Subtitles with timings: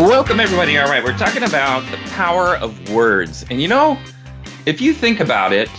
[0.00, 0.76] Welcome, everybody.
[0.76, 3.44] All right, we're talking about the power of words.
[3.48, 3.96] And you know,
[4.66, 5.70] if you think about it,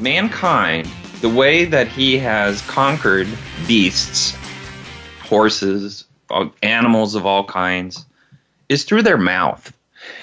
[0.00, 0.88] mankind,
[1.20, 3.28] the way that he has conquered
[3.68, 4.34] beasts,
[5.20, 6.06] horses,
[6.62, 8.06] animals of all kinds,
[8.70, 9.70] is through their mouth.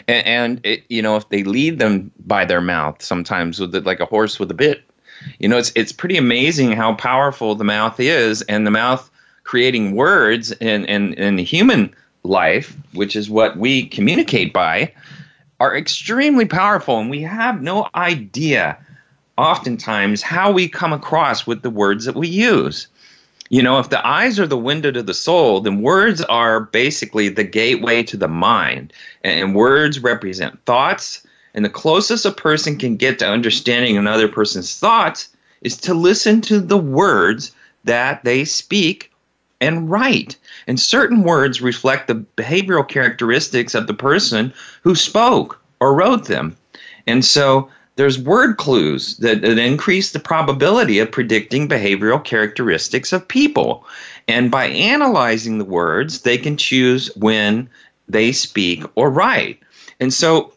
[0.08, 3.82] And, and it, you know, if they lead them by their mouth, sometimes with the,
[3.82, 4.82] like a horse with a bit,
[5.38, 9.08] you know, it's it's pretty amazing how powerful the mouth is, and the mouth
[9.44, 14.94] creating words in in, in human life, which is what we communicate by
[15.60, 18.78] are extremely powerful, and we have no idea
[19.38, 22.88] oftentimes how we come across with the words that we use.
[23.50, 27.30] You know, if the eyes are the window to the soul, then words are basically
[27.30, 28.94] the gateway to the mind.
[29.24, 31.26] And words represent thoughts.
[31.56, 35.30] And the closest a person can get to understanding another person's thoughts
[35.62, 37.52] is to listen to the words
[37.86, 39.12] that they speak
[39.60, 40.38] and write.
[40.70, 44.54] And certain words reflect the behavioral characteristics of the person
[44.84, 46.56] who spoke or wrote them.
[47.08, 53.28] And so there's word clues that, that increase the probability of predicting behavioral characteristics of
[53.28, 53.84] people.
[54.28, 57.68] And by analyzing the words, they can choose when
[58.08, 59.60] they speak or write.
[60.00, 60.54] And so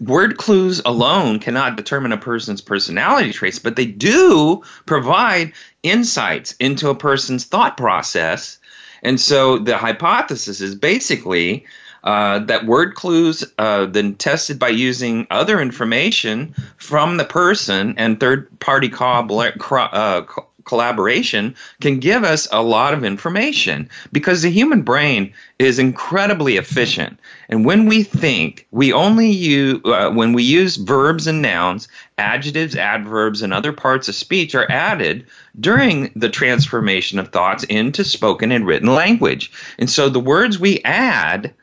[0.00, 5.52] word clues alone cannot determine a person's personality traits, but they do provide
[5.84, 8.58] insights into a person's thought process.
[9.02, 11.66] And so the hypothesis is basically
[12.04, 18.20] uh, that word clues, uh, then tested by using other information from the person and
[18.20, 20.22] third party uh,
[20.68, 27.18] collaboration, can give us a lot of information because the human brain is incredibly efficient.
[27.48, 32.76] And when we think, we only use, uh, when we use verbs and nouns, adjectives,
[32.76, 35.26] adverbs, and other parts of speech are added
[35.58, 39.50] during the transformation of thoughts into spoken and written language.
[39.78, 41.54] And so the words we add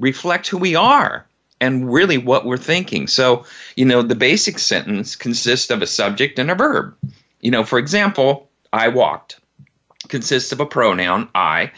[0.00, 1.26] reflect who we are
[1.60, 3.06] and really what we're thinking.
[3.06, 3.44] So,
[3.76, 6.94] you know, the basic sentence consists of a subject and a verb.
[7.40, 9.38] You know, for example, I walked
[10.08, 11.70] consists of a pronoun I,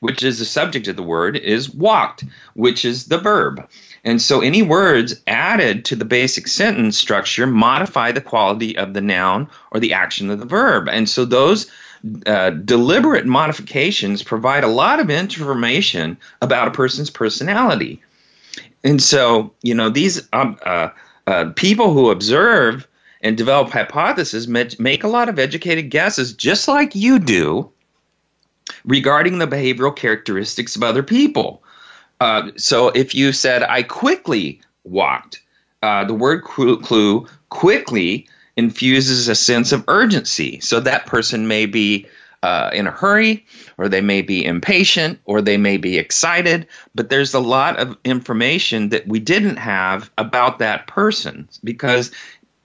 [0.00, 3.68] which is the subject of the word, is walked, which is the verb.
[4.04, 9.00] And so any words added to the basic sentence structure modify the quality of the
[9.00, 10.88] noun or the action of the verb.
[10.88, 11.70] And so those
[12.26, 18.00] uh, deliberate modifications provide a lot of information about a person's personality.
[18.84, 20.90] And so, you know, these um, uh,
[21.26, 22.86] uh, people who observe
[23.24, 27.70] and develop hypotheses make a lot of educated guesses, just like you do,
[28.84, 31.62] regarding the behavioral characteristics of other people.
[32.20, 35.42] Uh, so if you said, I quickly walked,
[35.82, 40.60] uh, the word clue, quickly infuses a sense of urgency.
[40.60, 42.06] So that person may be
[42.42, 43.44] uh, in a hurry,
[43.78, 47.96] or they may be impatient, or they may be excited, but there's a lot of
[48.04, 52.12] information that we didn't have about that person because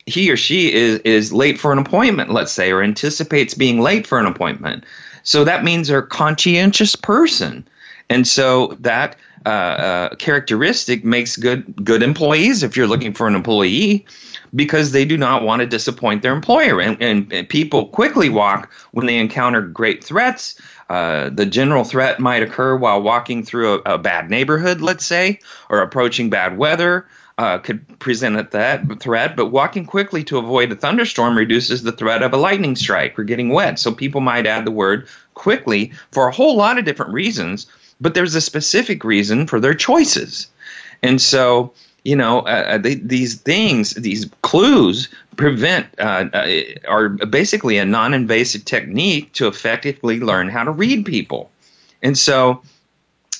[0.09, 4.05] he or she is, is late for an appointment, let's say, or anticipates being late
[4.05, 4.83] for an appointment.
[5.23, 7.67] So that means they're a conscientious person.
[8.09, 9.15] And so that
[9.45, 14.05] uh, uh, characteristic makes good good employees if you're looking for an employee
[14.55, 16.81] because they do not want to disappoint their employer.
[16.81, 20.59] And, and, and people quickly walk when they encounter great threats.
[20.89, 25.39] Uh, the general threat might occur while walking through a, a bad neighborhood, let's say,
[25.69, 27.05] or approaching bad weather.
[27.39, 31.93] Uh, could present a that threat, but walking quickly to avoid a thunderstorm reduces the
[31.93, 33.79] threat of a lightning strike or getting wet.
[33.79, 37.65] So people might add the word quickly for a whole lot of different reasons,
[38.01, 40.47] but there's a specific reason for their choices.
[41.01, 41.71] And so
[42.03, 47.85] you know, uh, uh, they, these things, these clues prevent, uh, uh, are basically a
[47.85, 51.49] non invasive technique to effectively learn how to read people.
[52.01, 52.61] And so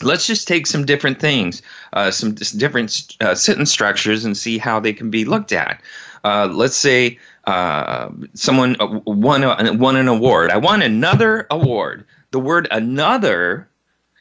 [0.01, 1.61] let's just take some different things,
[1.93, 5.81] uh, some different uh, sentence structures, and see how they can be looked at.
[6.23, 7.17] let's say
[8.33, 8.75] someone
[9.05, 10.51] won, won an award.
[10.51, 12.05] I won another award.
[12.31, 13.67] The word another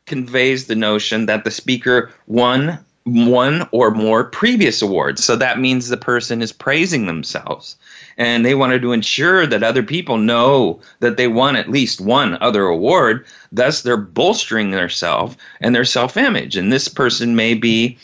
[0.06, 5.25] conveys the notion that the speaker won one or more previous awards.
[5.25, 7.76] So that means the person is praising themselves.
[8.19, 12.37] And they wanted to ensure that other people know that they won at least one
[12.41, 13.25] other award.
[13.53, 16.56] Thus, they're bolstering their self and their self image.
[16.56, 17.97] And this person may be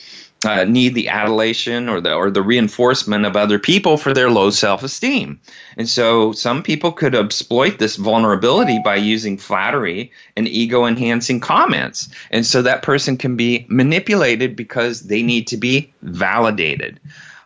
[0.44, 4.50] uh, need the adulation or the or the reinforcement of other people for their low
[4.50, 5.40] self-esteem.
[5.76, 12.08] And so some people could exploit this vulnerability by using flattery and ego-enhancing comments.
[12.30, 17.00] And so that person can be manipulated because they need to be validated.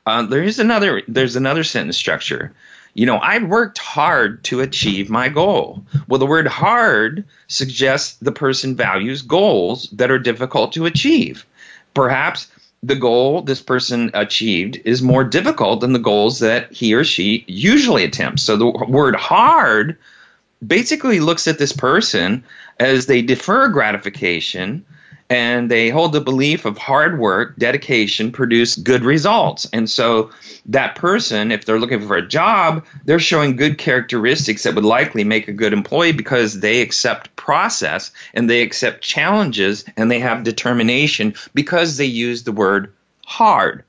[0.08, 2.50] Uh, there's another there's another sentence structure.
[2.94, 5.84] You know, I worked hard to achieve my goal.
[6.08, 11.44] Well, the word hard suggests the person values goals that are difficult to achieve.
[11.92, 12.48] Perhaps
[12.82, 17.44] the goal this person achieved is more difficult than the goals that he or she
[17.46, 18.42] usually attempts.
[18.42, 19.98] So the word hard
[20.66, 22.42] basically looks at this person
[22.80, 24.86] as they defer gratification
[25.30, 29.68] and they hold the belief of hard work, dedication produce good results.
[29.72, 30.30] And so
[30.66, 35.24] that person, if they're looking for a job, they're showing good characteristics that would likely
[35.24, 40.44] make a good employee because they accept process and they accept challenges and they have
[40.44, 42.92] determination because they use the word
[43.26, 43.84] hard.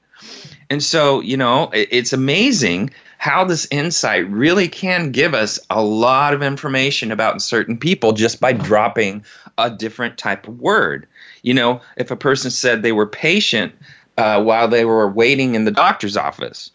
[0.69, 6.33] And so, you know, it's amazing how this insight really can give us a lot
[6.33, 9.23] of information about certain people just by dropping
[9.57, 11.05] a different type of word.
[11.41, 13.73] You know, if a person said they were patient
[14.17, 16.71] uh, while they were waiting in the doctor's office,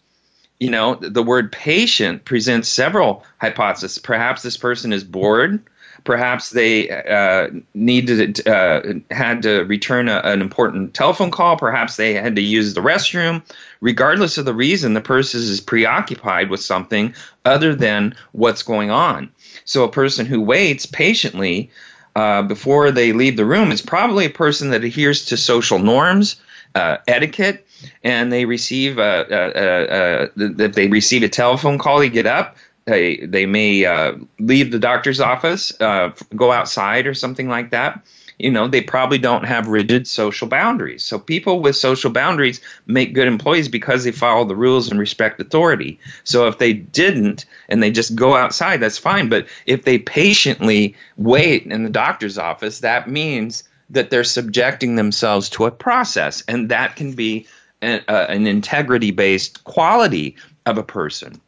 [0.59, 3.97] you know, the word patient presents several hypotheses.
[3.97, 5.61] Perhaps this person is bored.
[6.05, 11.57] Perhaps they uh, needed uh, had to return a, an important telephone call.
[11.57, 13.41] Perhaps they had to use the restroom.
[13.81, 17.13] Regardless of the reason, the person is preoccupied with something
[17.43, 19.31] other than what's going on.
[19.65, 21.71] So a person who waits patiently
[22.15, 26.37] uh, before they leave the room is probably a person that adheres to social norms,
[26.75, 27.67] uh, etiquette,
[28.03, 31.99] and they receive a, a, a, a, they receive a telephone call.
[31.99, 32.57] They get up.
[32.85, 38.05] They they may uh, leave the doctor's office, uh, go outside or something like that
[38.39, 41.03] you know, they probably don't have rigid social boundaries.
[41.03, 45.39] So people with social boundaries make good employees because they follow the rules and respect
[45.39, 45.99] authority.
[46.23, 49.29] So if they didn't and they just go outside, that's fine.
[49.29, 55.49] But if they patiently wait in the doctor's office, that means that they're subjecting themselves
[55.49, 56.43] to a process.
[56.47, 57.47] And that can be
[57.81, 60.35] an, uh, an integrity based quality
[60.65, 61.39] of a person.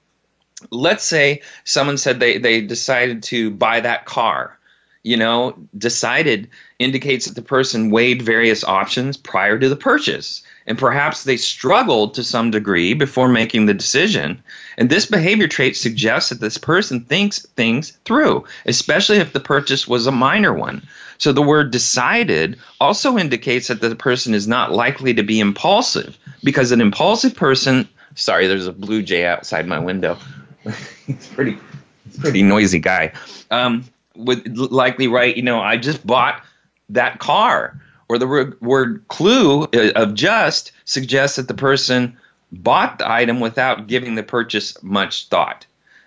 [0.71, 4.56] Let's say someone said they, they decided to buy that car
[5.07, 6.49] you know, decided
[6.79, 10.43] indicates that the person weighed various options prior to the purchase.
[10.65, 14.43] And perhaps they struggled to some degree before making the decision.
[14.77, 19.87] And this behavior trait suggests that this person thinks things through, especially if the purchase
[19.87, 20.85] was a minor one.
[21.19, 26.17] So the word decided also indicates that the person is not likely to be impulsive
[26.43, 30.17] because an impulsive person, sorry, there's a blue jay outside my window.
[31.05, 31.57] he's pretty,
[32.19, 33.13] pretty noisy guy.
[33.49, 33.85] Um,
[34.17, 36.43] would likely write, you know, I just bought
[36.89, 37.79] that car.
[38.09, 42.15] Or the word, clue uh, of just suggests that the person
[42.53, 45.65] bought the item without giving the purchase much thought.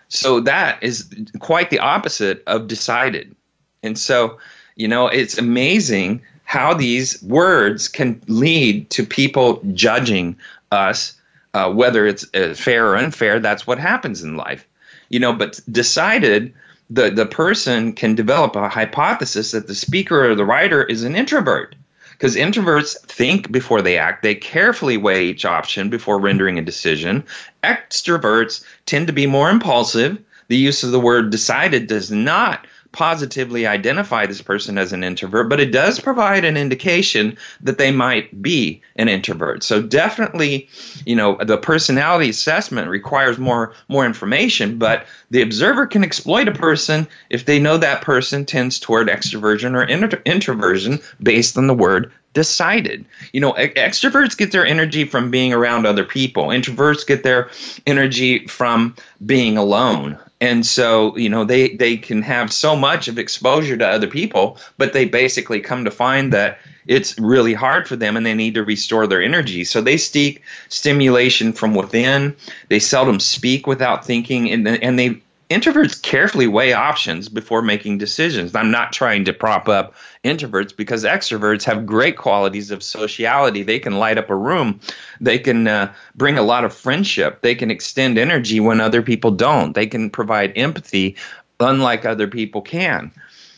[0.08, 3.36] So that is quite the opposite of decided.
[3.82, 4.38] And so,
[4.76, 10.36] you know, it's amazing how these words can lead to people judging
[10.72, 11.12] us,
[11.52, 13.40] uh, whether it's uh, fair or unfair.
[13.40, 14.66] That's what happens in life.
[15.10, 16.52] You know, but decided
[16.90, 21.14] the, the person can develop a hypothesis that the speaker or the writer is an
[21.14, 21.76] introvert.
[22.10, 27.24] Because introverts think before they act, they carefully weigh each option before rendering a decision.
[27.64, 30.18] Extroverts tend to be more impulsive.
[30.48, 35.48] The use of the word decided does not positively identify this person as an introvert,
[35.48, 39.62] but it does provide an indication that they might be an introvert.
[39.62, 40.68] So definitely,
[41.06, 46.52] you know, the personality assessment requires more more information, but the observer can exploit a
[46.52, 51.74] person if they know that person tends toward extroversion or intro- introversion based on the
[51.74, 53.04] word decided.
[53.32, 56.46] You know, extroverts get their energy from being around other people.
[56.48, 57.50] Introverts get their
[57.86, 58.94] energy from
[59.24, 63.86] being alone and so you know they they can have so much of exposure to
[63.86, 68.26] other people but they basically come to find that it's really hard for them and
[68.26, 69.62] they need to restore their energy.
[69.64, 72.34] So they seek stimulation from within.
[72.68, 78.54] They seldom speak without thinking and, and they introverts carefully weigh options before making decisions.
[78.54, 83.64] I'm not trying to prop up introverts because extroverts have great qualities of sociality.
[83.64, 84.80] They can light up a room,
[85.20, 89.32] they can uh, bring a lot of friendship, they can extend energy when other people
[89.32, 91.16] don't, they can provide empathy
[91.58, 93.10] unlike other people can.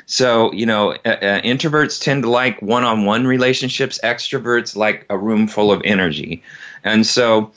[0.07, 5.07] So, you know, uh, uh, introverts tend to like one on one relationships, extroverts like
[5.09, 6.43] a room full of energy.
[6.85, 7.53] And so,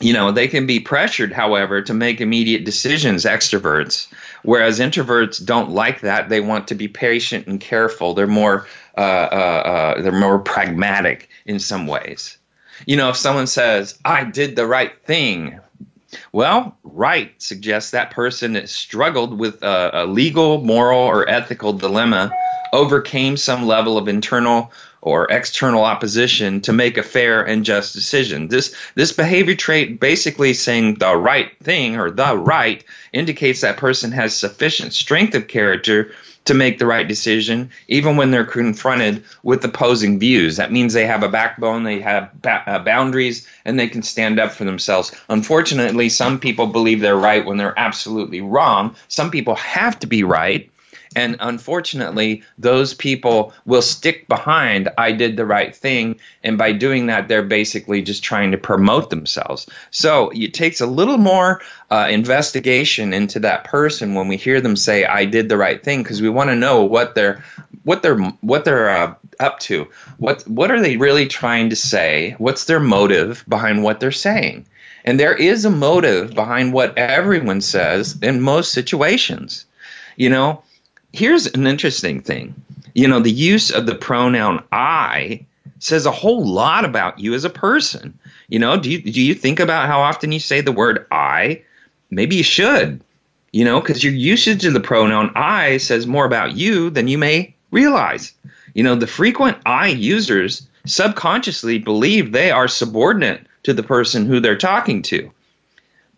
[0.00, 4.08] you know, they can be pressured, however, to make immediate decisions, extroverts,
[4.42, 6.30] whereas introverts don't like that.
[6.30, 8.14] They want to be patient and careful.
[8.14, 8.66] They're more,
[8.96, 12.38] uh, uh, uh, they're more pragmatic in some ways.
[12.86, 15.60] You know, if someone says, I did the right thing,
[16.32, 22.32] well, right suggests that person struggled with a, a, legal, moral, or ethical dilemma,
[22.72, 28.48] overcame some level of internal or external opposition to make a fair and just decision.
[28.48, 34.12] This this behavior trait basically saying the right thing or the right indicates that person
[34.12, 36.12] has sufficient strength of character
[36.46, 40.56] to make the right decision, even when they're confronted with opposing views.
[40.56, 44.40] That means they have a backbone, they have ba- uh, boundaries, and they can stand
[44.40, 45.12] up for themselves.
[45.28, 48.96] Unfortunately, some people believe they're right when they're absolutely wrong.
[49.08, 50.70] Some people have to be right
[51.16, 56.20] and unfortunately, those people will stick behind, I did the right thing.
[56.44, 59.66] And by doing that, they're basically just trying to promote themselves.
[59.90, 64.76] So it takes a little more uh, investigation into that person when we hear them
[64.76, 67.42] say, I did the right thing, because we want to know what they're,
[67.82, 69.88] what they're, what they're uh, up to.
[70.18, 72.36] What, what are they really trying to say?
[72.38, 74.66] What's their motive behind what they're saying?
[75.04, 79.64] And there is a motive behind what everyone says in most situations.
[80.16, 80.62] You know,
[81.12, 82.54] here's an interesting thing.
[82.94, 85.46] You know, the use of the pronoun I
[85.78, 88.18] says a whole lot about you as a person.
[88.48, 91.62] You know, do you do you think about how often you say the word I?
[92.10, 93.02] Maybe you should.
[93.52, 97.18] You know, because your usage of the pronoun I says more about you than you
[97.18, 98.32] may realize.
[98.74, 104.40] You know, the frequent I users subconsciously believe they are subordinate to the person who
[104.40, 105.30] they're talking to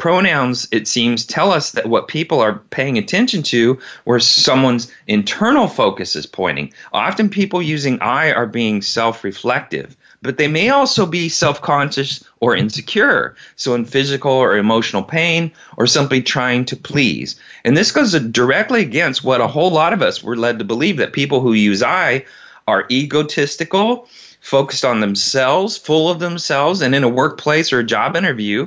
[0.02, 5.68] pronouns, it seems, tell us that what people are paying attention to, where someone's internal
[5.68, 6.73] focus is pointing.
[6.92, 12.25] Often people using I are being self reflective, but they may also be self conscious
[12.40, 13.37] or insecure.
[13.54, 17.38] So, in physical or emotional pain, or simply trying to please.
[17.64, 20.97] And this goes directly against what a whole lot of us were led to believe
[20.97, 22.25] that people who use I
[22.66, 24.09] are egotistical,
[24.40, 28.66] focused on themselves, full of themselves, and in a workplace or a job interview,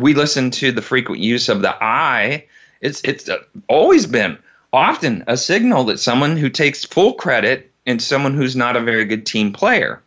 [0.00, 2.46] we listen to the frequent use of the I,
[2.80, 3.28] it's it's
[3.68, 4.38] always been
[4.72, 9.04] often a signal that someone who takes full credit and someone who's not a very
[9.04, 10.02] good team player.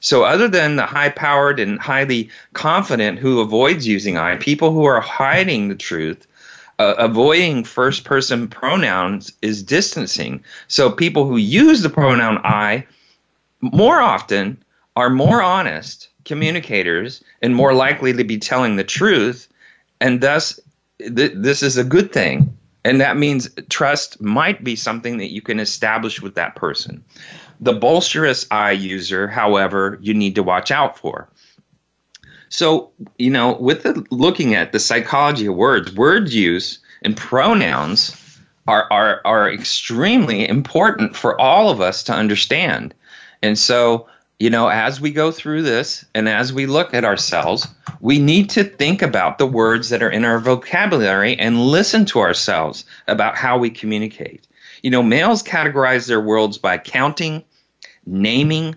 [0.00, 4.84] So, other than the high powered and highly confident who avoids using I, people who
[4.84, 6.26] are hiding the truth,
[6.78, 10.44] uh, avoiding first person pronouns is distancing.
[10.68, 12.86] So, people who use the pronoun I
[13.60, 14.62] more often
[14.94, 19.48] are more honest communicators and more likely to be telling the truth.
[20.00, 20.60] And thus,
[21.00, 22.56] th- this is a good thing.
[22.84, 27.04] And that means trust might be something that you can establish with that person.
[27.60, 31.28] The bolsterous I user, however, you need to watch out for.
[32.50, 38.16] So, you know, with the, looking at the psychology of words, word use and pronouns
[38.66, 42.94] are, are, are extremely important for all of us to understand.
[43.42, 44.08] And so,
[44.38, 47.66] you know, as we go through this and as we look at ourselves,
[48.00, 52.20] we need to think about the words that are in our vocabulary and listen to
[52.20, 54.46] ourselves about how we communicate.
[54.82, 57.42] You know, males categorize their worlds by counting,
[58.06, 58.76] naming,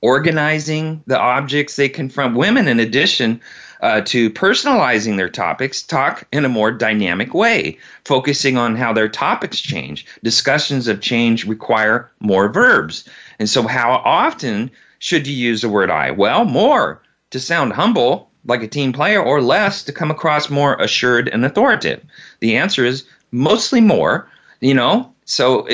[0.00, 2.36] organizing the objects they confront.
[2.36, 3.40] Women, in addition
[3.80, 9.08] uh, to personalizing their topics, talk in a more dynamic way, focusing on how their
[9.08, 10.06] topics change.
[10.22, 13.08] Discussions of change require more verbs.
[13.40, 16.12] And so, how often should you use the word I?
[16.12, 20.76] Well, more to sound humble, like a team player, or less to come across more
[20.76, 22.04] assured and authoritative?
[22.40, 24.28] The answer is mostly more,
[24.60, 25.12] you know.
[25.24, 25.66] So,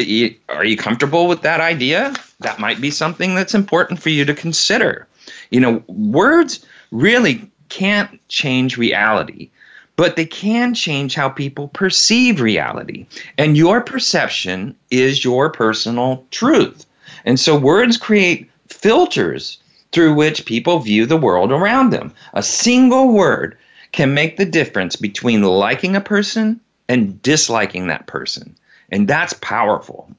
[0.49, 2.15] are you comfortable with that idea?
[2.41, 5.09] That might be something that's important for you to consider.
[5.51, 9.51] You know, words really can't change reality,
[9.97, 13.07] but they can change how people perceive reality.
[13.39, 16.87] And your perception is your personal truth.
[17.25, 19.59] And so words create filters
[19.93, 22.13] through which people view the world around them.
[22.35, 23.57] A single word
[23.93, 28.57] can make the difference between liking a person and disliking that person.
[28.91, 30.11] And that's powerful.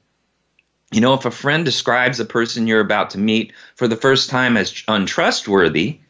[0.90, 4.30] You know, if a friend describes the person you're about to meet for the first
[4.30, 6.00] time as untrustworthy,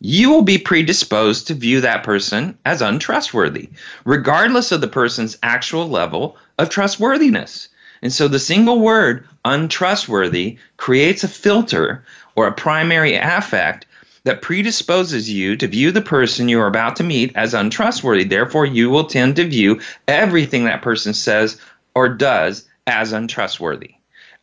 [0.00, 3.70] you will be predisposed to view that person as untrustworthy,
[4.04, 7.68] regardless of the person's actual level of trustworthiness.
[8.06, 12.04] And so the single word untrustworthy creates a filter
[12.36, 13.84] or a primary affect
[14.22, 18.22] that predisposes you to view the person you are about to meet as untrustworthy.
[18.22, 21.60] Therefore, you will tend to view everything that person says
[21.96, 23.96] or does as untrustworthy.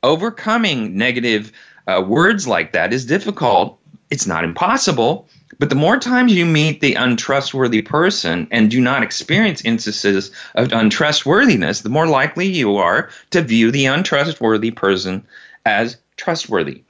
[0.03, 1.53] Overcoming negative
[1.87, 3.79] uh, words like that is difficult.
[4.09, 5.29] It's not impossible,
[5.59, 10.71] but the more times you meet the untrustworthy person and do not experience instances of
[10.71, 15.25] untrustworthiness, the more likely you are to view the untrustworthy person
[15.65, 16.83] as trustworthy.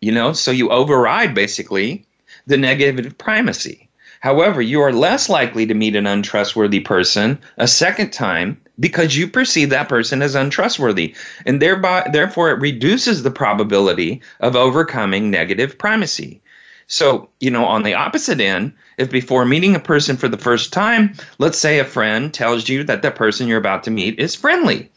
[0.00, 2.04] You know, so you override basically
[2.46, 3.88] the negative primacy.
[4.20, 9.26] However, you are less likely to meet an untrustworthy person a second time because you
[9.26, 11.14] perceive that person as untrustworthy.
[11.44, 16.40] And thereby, therefore, it reduces the probability of overcoming negative primacy.
[16.86, 20.72] So, you know, on the opposite end, if before meeting a person for the first
[20.72, 24.34] time, let's say a friend tells you that the person you're about to meet is
[24.34, 24.90] friendly,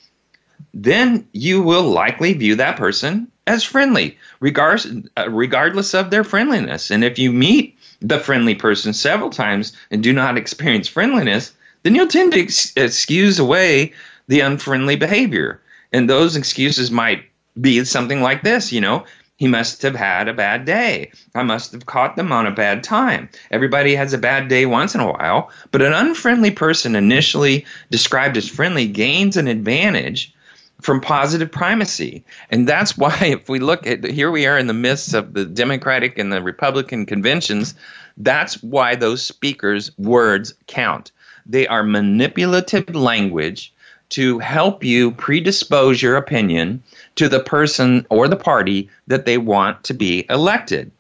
[0.74, 6.92] then you will likely view that person as friendly, regardless, uh, regardless of their friendliness.
[6.92, 11.96] And if you meet the friendly person several times and do not experience friendliness, then
[11.96, 13.94] you'll tend to ex- excuse away
[14.28, 15.62] the unfriendly behavior.
[15.94, 17.24] And those excuses might
[17.60, 19.06] be something like this, you know,
[19.38, 21.12] he must have had a bad day.
[21.34, 23.30] I must have caught them on a bad time.
[23.52, 28.38] Everybody has a bad day once in a while, but an unfriendly person initially described
[28.38, 30.34] as friendly gains an advantage
[30.82, 32.24] from positive primacy.
[32.50, 35.46] And that's why, if we look at here, we are in the midst of the
[35.46, 37.76] Democratic and the Republican conventions.
[38.18, 41.12] That's why those speakers' words count.
[41.46, 43.74] They are manipulative language
[44.10, 46.82] to help you predispose your opinion
[47.16, 50.92] to the person or the party that they want to be elected.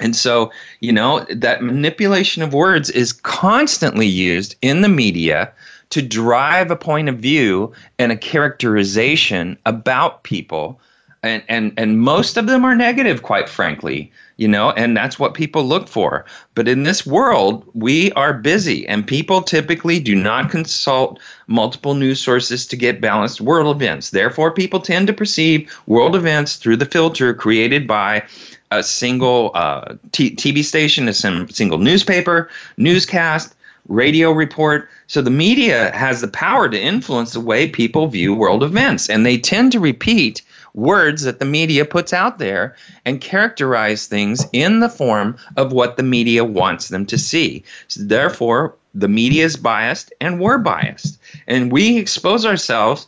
[0.00, 5.52] And so, you know, that manipulation of words is constantly used in the media
[5.90, 10.80] to drive a point of view and a characterization about people
[11.22, 15.34] and and and most of them are negative quite frankly you know and that's what
[15.34, 20.50] people look for but in this world we are busy and people typically do not
[20.50, 26.16] consult multiple news sources to get balanced world events therefore people tend to perceive world
[26.16, 28.24] events through the filter created by
[28.70, 33.54] a single uh, t- tv station a single newspaper newscast
[33.88, 34.88] radio report.
[35.06, 39.24] So the media has the power to influence the way people view world events, and
[39.24, 40.42] they tend to repeat
[40.78, 45.96] words that the media puts out there and characterize things in the form of what
[45.96, 47.64] the media wants them to see.
[47.88, 51.18] So therefore, the media is biased and we're biased.
[51.46, 53.06] And we expose ourselves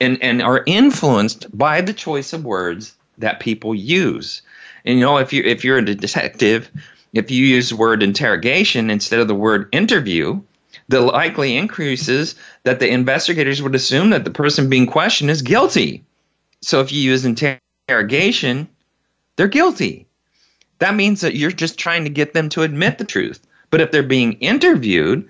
[0.00, 4.42] and, and are influenced by the choice of words that people use.
[4.84, 6.70] And you know, if you if you're a detective
[7.16, 10.40] if you use the word interrogation instead of the word interview,
[10.88, 16.04] the likely increases that the investigators would assume that the person being questioned is guilty.
[16.66, 18.68] So if you use interrogation,
[19.36, 20.08] they're guilty.
[20.80, 23.38] That means that you're just trying to get them to admit the truth.
[23.70, 25.28] But if they're being interviewed,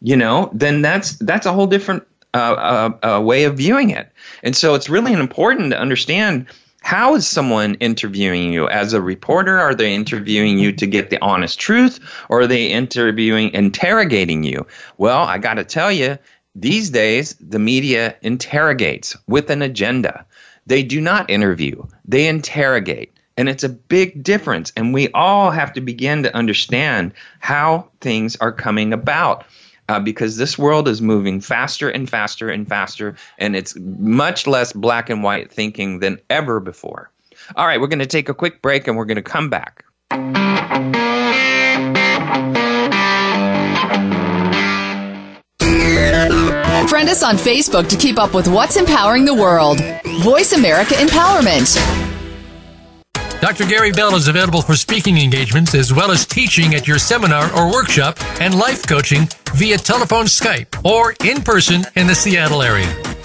[0.00, 2.38] you know, then that's that's a whole different uh,
[3.02, 4.10] uh, uh, way of viewing it.
[4.42, 6.46] And so it's really important to understand
[6.80, 11.20] how is someone interviewing you as a reporter are they interviewing you to get the
[11.20, 14.64] honest truth or are they interviewing interrogating you
[14.96, 16.16] well i got to tell you
[16.54, 20.24] these days the media interrogates with an agenda
[20.68, 25.72] they do not interview they interrogate and it's a big difference and we all have
[25.72, 29.44] to begin to understand how things are coming about
[29.88, 34.72] uh, because this world is moving faster and faster and faster, and it's much less
[34.72, 37.10] black and white thinking than ever before.
[37.56, 39.84] All right, we're going to take a quick break and we're going to come back.
[46.88, 49.78] Friend us on Facebook to keep up with what's empowering the world.
[50.22, 51.76] Voice America Empowerment.
[53.42, 53.66] Dr.
[53.66, 57.70] Gary Bell is available for speaking engagements as well as teaching at your seminar or
[57.70, 62.90] workshop and life coaching via telephone, Skype, or in person in the Seattle area.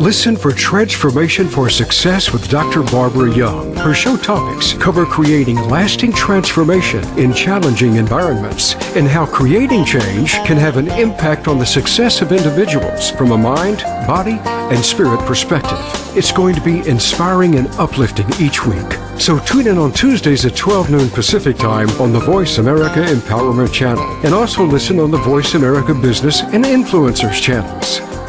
[0.00, 2.82] Listen for Transformation for Success with Dr.
[2.82, 3.74] Barbara Young.
[3.76, 10.58] Her show topics cover creating lasting transformation in challenging environments and how creating change can
[10.58, 15.78] have an impact on the success of individuals from a mind, body, and spirit perspective.
[16.14, 18.98] It's going to be inspiring and uplifting each week.
[19.18, 23.72] So tune in on Tuesdays at 12 noon Pacific Time on the Voice America Empowerment
[23.72, 28.05] Channel and also listen on the Voice America Business and Influencers channels.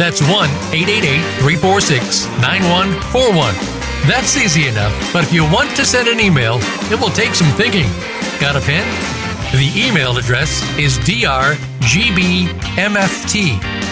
[0.00, 0.32] That's 1
[0.72, 3.52] 888 346 9141.
[4.08, 6.56] That's easy enough, but if you want to send an email,
[6.90, 7.84] it will take some thinking.
[8.40, 8.80] Got a pen?
[9.52, 12.48] The email address is drgbmft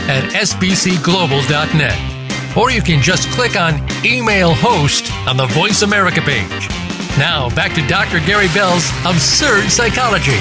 [0.09, 2.57] at sbcglobal.net.
[2.57, 6.71] Or you can just click on Email Host on the Voice America page.
[7.19, 8.21] Now, back to Dr.
[8.21, 10.41] Gary Bell's Absurd Psychology.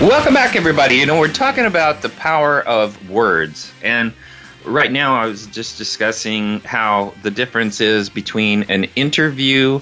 [0.00, 0.94] Welcome back, everybody.
[0.94, 3.72] You know, we're talking about the power of words.
[3.82, 4.12] And
[4.64, 9.80] right now, I was just discussing how the difference is between an interview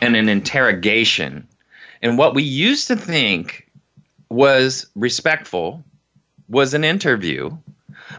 [0.00, 1.48] and an interrogation.
[2.02, 3.70] And what we used to think
[4.28, 5.84] was respectful
[6.48, 7.56] was an interview.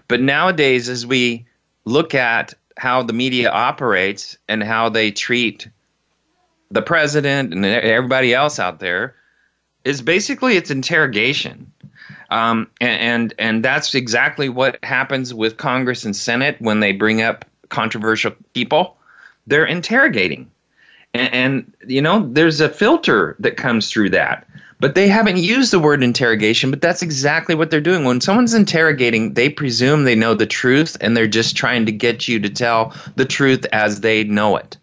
[0.08, 1.45] But nowadays, as we
[1.86, 5.69] look at how the media operates and how they treat
[6.71, 9.15] the president and everybody else out there,
[9.84, 11.71] is basically it's interrogation.
[12.36, 17.45] Um, and, and that's exactly what happens with Congress and Senate when they bring up
[17.69, 18.98] controversial people.
[19.48, 20.52] They're interrogating.
[21.13, 24.45] And, and, you know, there's a filter that comes through that.
[24.79, 28.03] But they haven't used the word interrogation, but that's exactly what they're doing.
[28.03, 32.27] When someone's interrogating, they presume they know the truth and they're just trying to get
[32.27, 34.77] you to tell the truth as they know it.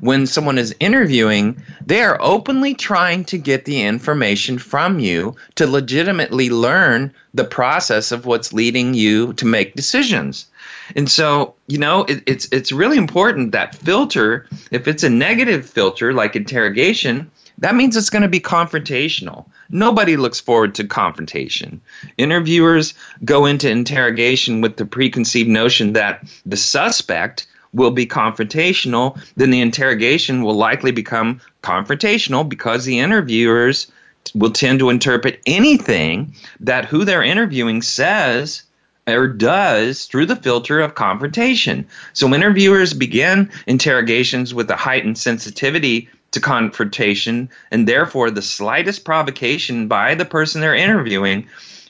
[0.00, 5.66] When someone is interviewing, they are openly trying to get the information from you to
[5.66, 10.46] legitimately learn the process of what's leading you to make decisions.
[10.94, 14.46] And so, you know, it, it's it's really important that filter.
[14.70, 19.46] If it's a negative filter like interrogation, that means it's going to be confrontational.
[19.70, 21.80] Nobody looks forward to confrontation.
[22.18, 29.50] Interviewers go into interrogation with the preconceived notion that the suspect will be confrontational, then
[29.50, 33.90] the interrogation will likely become confrontational because the interviewers
[34.34, 38.62] will tend to interpret anything that who they're interviewing says
[39.06, 41.86] or does through the filter of confrontation.
[42.12, 49.88] So interviewers begin interrogations with a heightened sensitivity to confrontation, and therefore the slightest provocation
[49.88, 51.46] by the person they're interviewing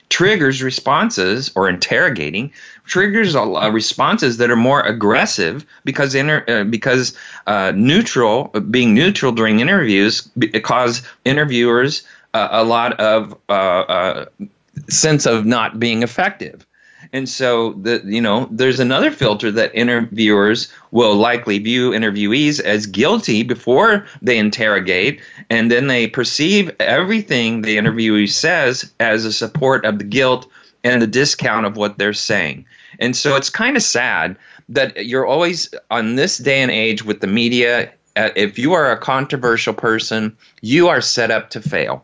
[0.09, 2.51] triggers responses or interrogating
[2.85, 7.13] triggers uh, responses that are more aggressive because inter, uh, because
[7.45, 10.29] uh, neutral being neutral during interviews
[10.63, 14.25] cause interviewers uh, a lot of uh,
[14.87, 16.66] sense of not being effective
[17.13, 22.85] and so the you know there's another filter that interviewers will likely view interviewees as
[22.85, 29.85] guilty before they interrogate, and then they perceive everything the interviewee says as a support
[29.85, 30.47] of the guilt
[30.83, 32.65] and the discount of what they're saying.
[32.99, 34.37] And so it's kind of sad
[34.69, 37.91] that you're always on this day and age with the media.
[38.15, 42.03] Uh, if you are a controversial person, you are set up to fail.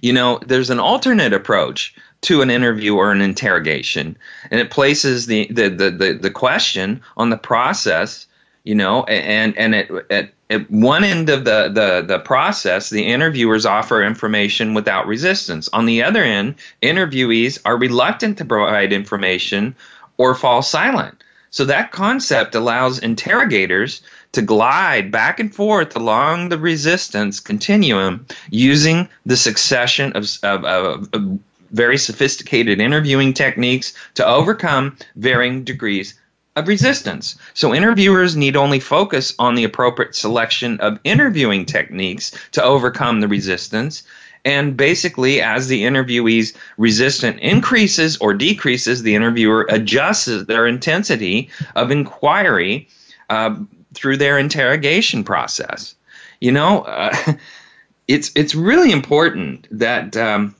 [0.00, 4.16] You know, there's an alternate approach to an interview or an interrogation.
[4.50, 8.26] And it places the the the, the, the question on the process
[8.64, 13.06] you know and and at, at, at one end of the, the the process the
[13.06, 15.68] interviewers offer information without resistance.
[15.72, 19.74] On the other end interviewees are reluctant to provide information
[20.16, 21.22] or fall silent.
[21.50, 24.02] So that concept allows interrogators
[24.32, 31.38] to glide back and forth along the resistance continuum using the succession of, of, of
[31.70, 36.14] very sophisticated interviewing techniques to overcome varying degrees
[36.56, 37.36] of resistance.
[37.54, 43.28] So interviewers need only focus on the appropriate selection of interviewing techniques to overcome the
[43.28, 44.02] resistance.
[44.44, 51.90] And basically, as the interviewee's resistance increases or decreases, the interviewer adjusts their intensity of
[51.90, 52.88] inquiry
[53.30, 53.56] uh,
[53.94, 55.94] through their interrogation process.
[56.40, 57.14] You know, uh,
[58.08, 60.54] it's it's really important that um,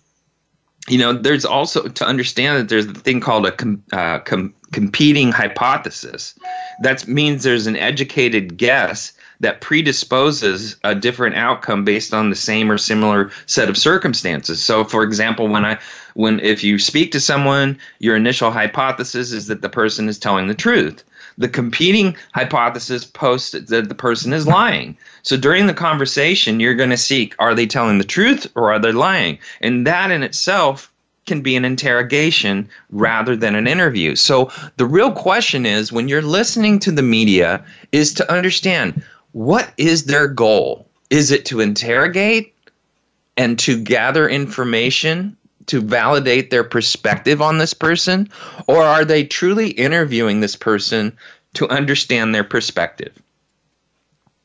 [0.89, 4.55] you know, there's also to understand that there's a thing called a com, uh, com,
[4.73, 6.35] competing hypothesis.
[6.83, 12.71] That means there's an educated guess that predisposes a different outcome based on the same
[12.71, 14.63] or similar set of circumstances.
[14.63, 15.79] So, for example, when I
[16.15, 20.49] when if you speak to someone, your initial hypothesis is that the person is telling
[20.49, 21.05] the truth.
[21.39, 24.99] The competing hypothesis posts that the person is lying.
[25.23, 28.79] So during the conversation, you're going to seek are they telling the truth or are
[28.79, 29.39] they lying?
[29.61, 30.93] And that in itself
[31.27, 34.17] can be an interrogation rather than an interview.
[34.17, 39.73] So the real question is when you're listening to the media is to understand what
[39.77, 40.89] is their goal?
[41.11, 42.55] Is it to interrogate
[43.37, 45.37] and to gather information
[45.69, 48.29] to validate their perspective on this person?
[48.67, 51.17] Or are they truly interviewing this person
[51.55, 53.13] to understand their perspective?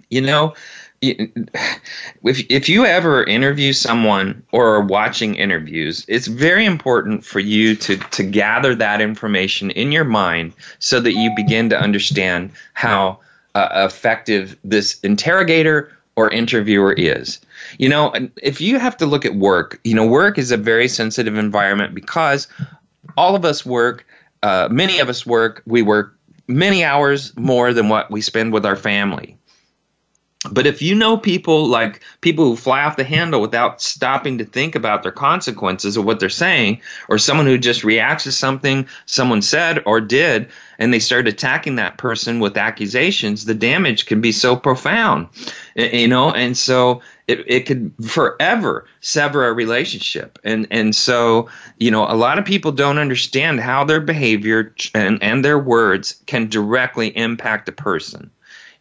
[0.09, 0.53] You know,
[1.01, 7.75] if if you ever interview someone or are watching interviews, it's very important for you
[7.75, 13.19] to to gather that information in your mind so that you begin to understand how
[13.55, 17.39] uh, effective this interrogator or interviewer is.
[17.77, 20.87] You know, if you have to look at work, you know, work is a very
[20.87, 22.47] sensitive environment because
[23.17, 24.05] all of us work,
[24.43, 28.65] uh, many of us work, we work many hours more than what we spend with
[28.65, 29.37] our family.
[30.51, 34.45] But if you know people like people who fly off the handle without stopping to
[34.45, 38.85] think about their consequences of what they're saying, or someone who just reacts to something
[39.05, 44.19] someone said or did, and they start attacking that person with accusations, the damage can
[44.19, 45.27] be so profound,
[45.75, 50.39] you know, and so it, it could forever sever a relationship.
[50.43, 55.21] And, and so, you know, a lot of people don't understand how their behavior and,
[55.21, 58.29] and their words can directly impact a person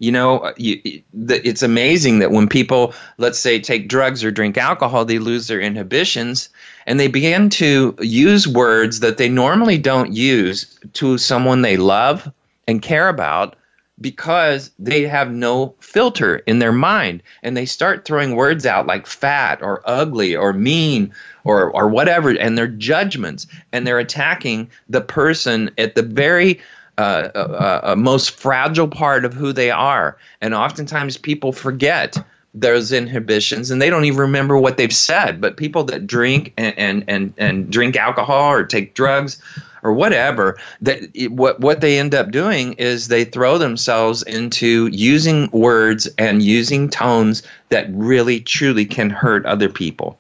[0.02, 0.81] you know, you,
[1.28, 5.61] it's amazing that when people, let's say, take drugs or drink alcohol, they lose their
[5.61, 6.48] inhibitions
[6.88, 12.28] and they begin to use words that they normally don't use to someone they love
[12.66, 13.55] and care about
[14.02, 19.06] because they have no filter in their mind and they start throwing words out like
[19.06, 21.12] fat or ugly or mean
[21.44, 26.60] or or whatever and they're judgments and they're attacking the person at the very
[26.98, 30.18] uh, uh, uh, most fragile part of who they are.
[30.42, 35.40] And oftentimes people forget those inhibitions and they don't even remember what they've said.
[35.40, 39.40] But people that drink and, and, and, and drink alcohol or take drugs
[39.82, 45.50] or whatever, that what what they end up doing is they throw themselves into using
[45.50, 50.18] words and using tones that really truly can hurt other people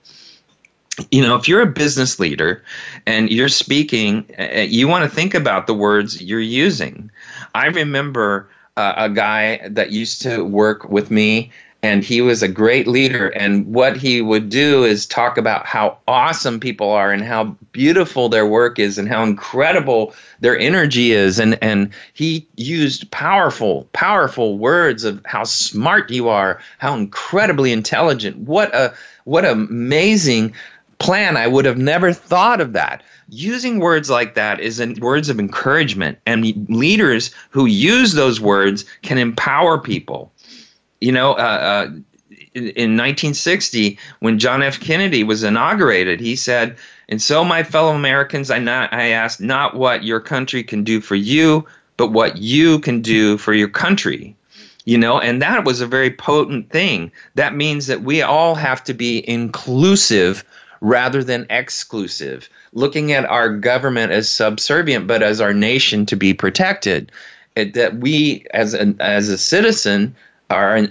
[1.10, 2.62] you know, if you're a business leader
[3.06, 7.10] and you're speaking, uh, you want to think about the words you're using.
[7.54, 11.50] I remember uh, a guy that used to work with me,
[11.84, 13.28] and he was a great leader.
[13.28, 18.28] And what he would do is talk about how awesome people are and how beautiful
[18.28, 21.40] their work is and how incredible their energy is.
[21.40, 28.36] And, and he used powerful, powerful words of how smart you are, how incredibly intelligent.
[28.38, 30.54] What a what amazing
[30.98, 31.36] plan.
[31.36, 33.02] I would have never thought of that.
[33.28, 38.84] Using words like that is in words of encouragement, and leaders who use those words
[39.02, 40.31] can empower people.
[41.02, 41.90] You know, uh, uh,
[42.54, 44.78] in 1960, when John F.
[44.78, 46.76] Kennedy was inaugurated, he said,
[47.08, 51.00] "And so, my fellow Americans, I not I ask not what your country can do
[51.00, 54.36] for you, but what you can do for your country."
[54.84, 58.82] you know and that was a very potent thing that means that we all have
[58.82, 60.44] to be inclusive
[60.82, 66.34] rather than exclusive, looking at our government as subservient, but as our nation to be
[66.34, 67.10] protected.
[67.54, 70.14] It, that we, as a, as a citizen,
[70.52, 70.86] are,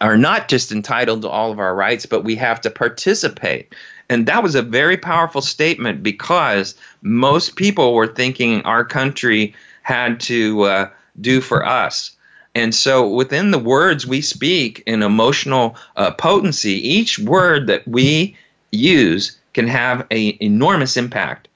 [0.00, 3.74] are not just entitled to all of our rights, but we have to participate.
[4.10, 10.20] And that was a very powerful statement because most people were thinking our country had
[10.20, 12.12] to uh, do for us.
[12.54, 18.36] And so, within the words we speak in emotional uh, potency, each word that we
[18.72, 21.47] use can have an enormous impact.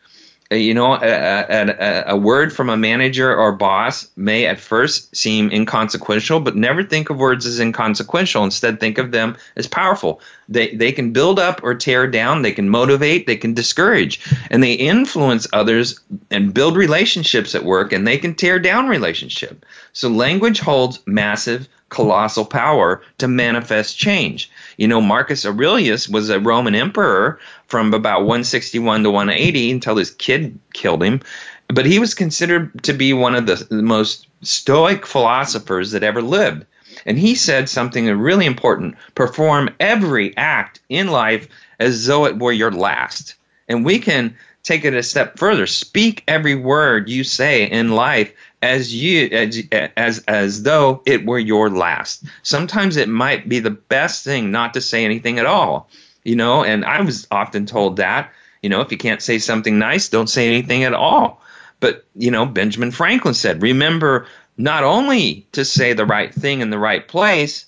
[0.53, 5.17] Uh, you know, a, a, a, word from a manager or boss may at first
[5.17, 8.45] seem inconsequential, but never think of words as inconsequential.
[8.45, 10.21] Instead, think of them as powerful.
[10.51, 14.63] They, they can build up or tear down, they can motivate, they can discourage, and
[14.63, 15.99] they influence others
[16.31, 19.65] and build relationships at work, and they can tear down relationship.
[19.95, 24.51] So language holds massive colossal power to manifest change.
[24.77, 30.11] You know, Marcus Aurelius was a Roman emperor from about 161 to 180 until his
[30.11, 31.21] kid killed him.
[31.69, 36.67] But he was considered to be one of the, most stoic philosophers that ever lived.
[37.07, 41.49] And he said something really important perform every act in life
[41.81, 43.35] as though it were your last.
[43.69, 45.67] And we can take it a step further.
[45.67, 48.33] Speak every word you say in life
[48.63, 49.63] as you as
[49.97, 52.25] as as though it were your last.
[52.43, 55.89] Sometimes it might be the best thing not to say anything at all.
[56.25, 59.79] You know, and I was often told that, you know, if you can't say something
[59.79, 61.43] nice, don't say anything at all.
[61.81, 66.71] But, you know, Benjamin Franklin said, remember not only to say the right thing in
[66.71, 67.67] the right place,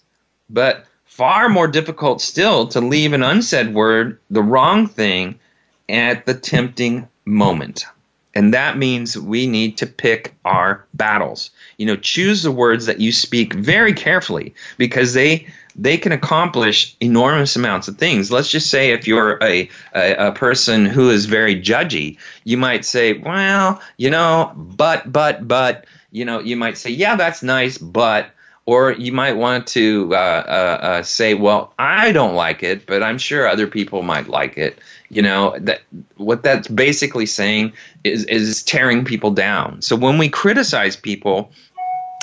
[0.48, 5.40] but far more difficult still to leave an unsaid word, the wrong thing,
[5.88, 7.86] at the tempting moment.
[8.34, 11.50] And that means we need to pick our battles.
[11.78, 16.94] You know, choose the words that you speak very carefully because they they can accomplish
[17.00, 18.30] enormous amounts of things.
[18.30, 22.84] Let's just say if you're a, a, a person who is very judgy, you might
[22.84, 27.76] say, well, you know, but, but, but, you know, you might say, yeah, that's nice,
[27.76, 28.28] but,
[28.66, 33.02] or you might want to uh, uh, uh, say, "Well, I don't like it, but
[33.02, 34.78] I'm sure other people might like it."
[35.14, 35.82] You know that
[36.16, 37.72] what that's basically saying
[38.02, 39.80] is is tearing people down.
[39.80, 41.50] So when we criticize people,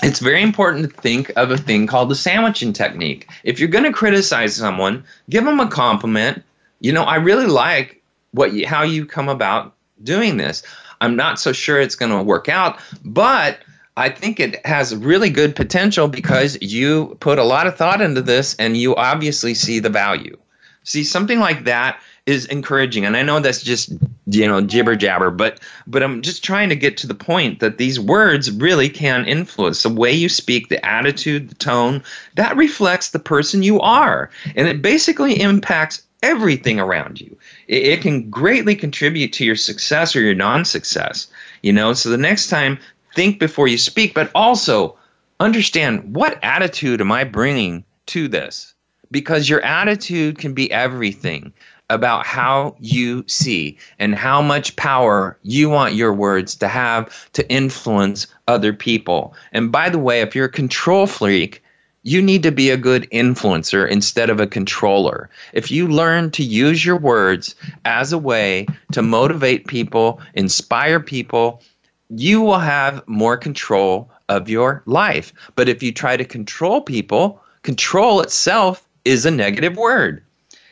[0.03, 3.29] it's very important to think of a thing called the sandwiching technique.
[3.43, 6.43] If you're going to criticize someone, give them a compliment.
[6.79, 8.01] You know, I really like
[8.31, 9.73] what you, how you come about
[10.03, 10.63] doing this.
[10.99, 13.59] I'm not so sure it's going to work out, but
[13.97, 18.21] I think it has really good potential because you put a lot of thought into
[18.21, 20.37] this and you obviously see the value.
[20.83, 23.05] See, something like that is encouraging.
[23.05, 23.91] And I know that's just,
[24.27, 27.77] you know, jibber jabber, but but I'm just trying to get to the point that
[27.77, 32.03] these words really can influence the way you speak, the attitude, the tone,
[32.35, 34.29] that reflects the person you are.
[34.55, 37.35] And it basically impacts everything around you.
[37.67, 41.27] It, it can greatly contribute to your success or your non-success.
[41.63, 42.77] You know, so the next time
[43.15, 44.97] think before you speak, but also
[45.39, 48.73] understand what attitude am I bringing to this?
[49.09, 51.51] Because your attitude can be everything
[51.91, 57.47] about how you see and how much power you want your words to have to
[57.51, 59.33] influence other people.
[59.51, 61.61] And by the way, if you're a control freak,
[62.03, 65.29] you need to be a good influencer instead of a controller.
[65.53, 71.61] If you learn to use your words as a way to motivate people, inspire people,
[72.09, 75.33] you will have more control of your life.
[75.55, 80.23] But if you try to control people, control itself is a negative word.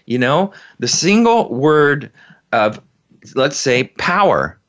[0.09, 2.11] You know, the single word
[2.51, 2.81] of,
[3.35, 4.59] let's say, power,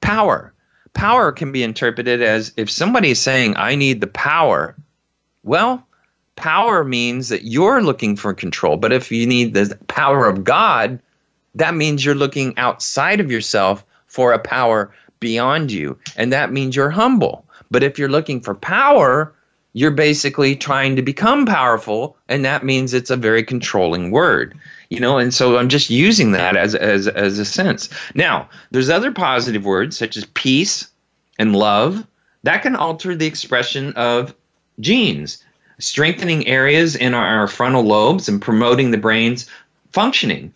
[0.00, 0.54] power.
[0.94, 4.76] Power can be interpreted as if somebody is saying, I need the power.
[5.42, 5.84] Well,
[6.36, 8.76] power means that you're looking for control.
[8.76, 11.00] But if you need the power of God,
[11.56, 15.98] that means you're looking outside of yourself for a power beyond you.
[16.16, 17.44] And that means you're humble.
[17.72, 19.34] But if you're looking for power,
[19.72, 22.16] you're basically trying to become powerful.
[22.28, 24.56] And that means it's a very controlling word.
[24.88, 27.88] You know, and so I'm just using that as, as, as a sense.
[28.14, 30.88] Now, there's other positive words such as peace
[31.38, 32.06] and love
[32.46, 34.32] that can alter the expression of
[34.78, 35.42] genes,
[35.80, 39.48] strengthening areas in our, frontal lobes and promoting the brain's
[39.90, 40.52] functioning.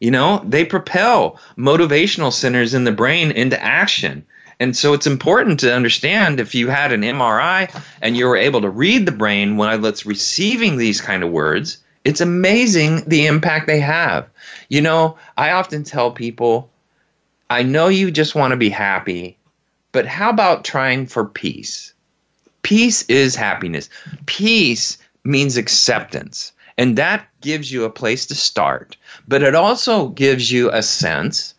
[0.00, 4.26] You know, they propel motivational centers in the brain into action.
[4.60, 7.70] And so it's important to understand if you had an MRI
[8.02, 11.78] and you were able to read the brain while it's receiving these kind of words,
[12.04, 14.28] it's amazing the impact they have.
[14.68, 16.70] You know, I often tell people,
[17.50, 19.36] I know you just want to be happy,
[19.92, 21.92] but how about trying for peace?
[22.62, 23.88] Peace is happiness.
[24.26, 26.52] Peace means acceptance.
[26.76, 28.96] And that gives you a place to start.
[29.26, 31.54] But it also gives you a sense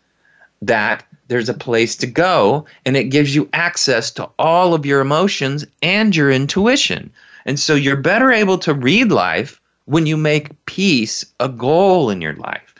[0.62, 5.00] that there's a place to go and it gives you access to all of your
[5.00, 7.12] emotions and your intuition.
[7.44, 12.20] And so you're better able to read life when you make peace a goal in
[12.20, 12.74] your life.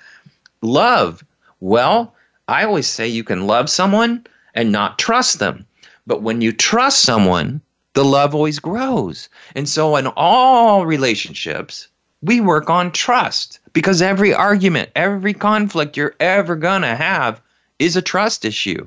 [0.63, 1.25] Love.
[1.61, 2.15] Well,
[2.49, 5.67] I always say you can love someone and not trust them.
[6.07, 7.61] But when you trust someone,
[7.95, 9.29] the love always grows.
[9.55, 11.89] And so in all relationships,
[12.23, 17.41] we work on trust because every argument, every conflict you're ever going to have
[17.79, 18.87] is a trust issue.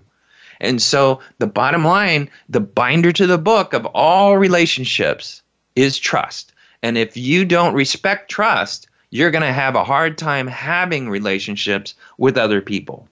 [0.60, 5.42] And so the bottom line, the binder to the book of all relationships
[5.76, 6.53] is trust.
[6.84, 11.96] And if you don't respect trust, you're going to have a hard time having relationships
[12.18, 13.08] with other people.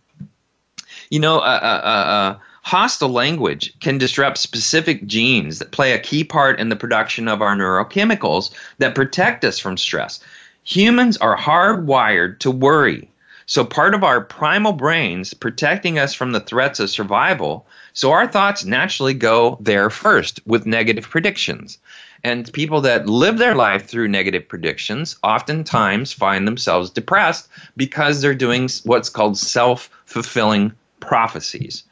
[1.10, 6.26] You know, uh, uh, uh, hostile language can disrupt specific genes that play a key
[6.26, 10.20] part in the production of our neurochemicals that protect us from stress.
[10.64, 13.10] Humans are hardwired to worry.
[13.46, 18.28] So, part of our primal brains protecting us from the threats of survival, so our
[18.28, 21.78] thoughts naturally go there first with negative predictions.
[22.24, 28.36] And people that live their life through negative predictions oftentimes find themselves depressed because they're
[28.36, 31.84] doing what's called self fulfilling prophecies.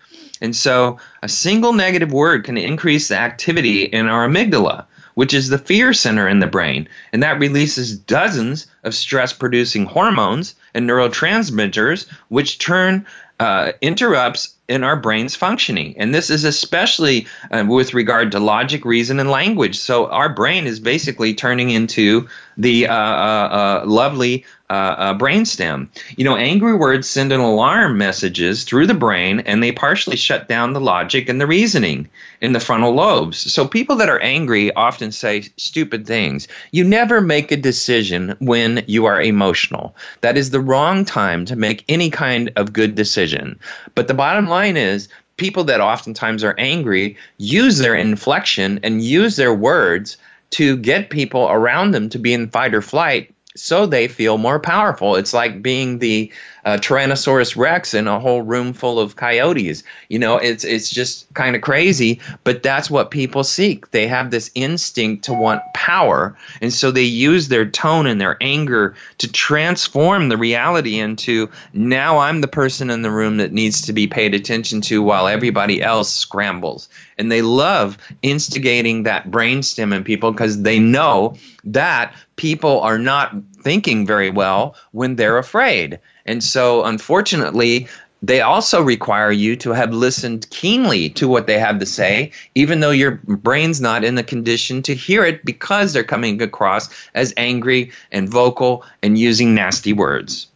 [0.42, 5.50] And so a single negative word can increase the activity in our amygdala, which is
[5.50, 6.88] the fear center in the brain.
[7.12, 13.06] And that releases dozens of stress producing hormones and neurotransmitters, which turn
[13.40, 15.96] uh, interrupts in our brain's functioning.
[15.98, 19.78] And this is especially uh, with regard to logic, reason, and language.
[19.78, 25.88] So our brain is basically turning into the uh, uh, uh lovely uh, uh, brainstem.
[26.16, 30.48] You know, angry words send an alarm messages through the brain and they partially shut
[30.48, 32.08] down the logic and the reasoning
[32.42, 33.52] in the frontal lobes.
[33.52, 36.48] So people that are angry often say stupid things.
[36.72, 39.96] You never make a decision when you are emotional.
[40.22, 43.60] That is the wrong time to make any kind of good decision.
[43.96, 49.36] But the bottom line is people that oftentimes are angry use their inflection and use
[49.36, 50.18] their words
[50.52, 54.60] to get people around them to be in fight or flight so they feel more
[54.60, 55.16] powerful.
[55.16, 56.32] It's like being the
[56.66, 59.84] uh, Tyrannosaurus Rex in a whole room full of coyotes.
[60.10, 63.92] You know, it's it's just kind of crazy, but that's what people seek.
[63.92, 68.38] They have this instinct to want power, and so they use their tone and their
[68.42, 73.82] anger to transform the reality into now I'm the person in the room that needs
[73.82, 76.90] to be paid attention to while everybody else scrambles.
[77.18, 81.36] And they love instigating that brainstem in people because they know
[81.66, 86.00] that people are not thinking very well when they're afraid.
[86.26, 87.88] And so, unfortunately,
[88.22, 92.82] they also require you to have listened keenly to what they have to say, even
[92.82, 97.34] though your brain's not in the condition to hear it because they're coming across as
[97.38, 100.48] angry and vocal and using nasty words.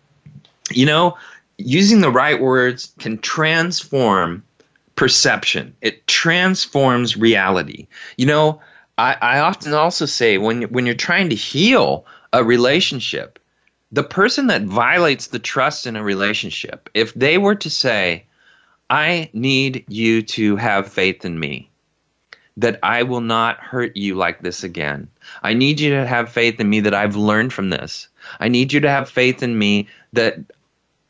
[0.71, 1.17] You know,
[1.57, 4.43] using the right words can transform
[4.95, 7.87] perception, it transforms reality.
[8.17, 8.61] You know,
[8.97, 13.39] I, I often also say when, when you're trying to heal a relationship,
[13.91, 18.25] the person that violates the trust in a relationship, if they were to say,
[18.89, 21.69] I need you to have faith in me,
[22.57, 25.07] that I will not hurt you like this again.
[25.43, 28.07] I need you to have faith in me that I've learned from this.
[28.39, 30.39] I need you to have faith in me that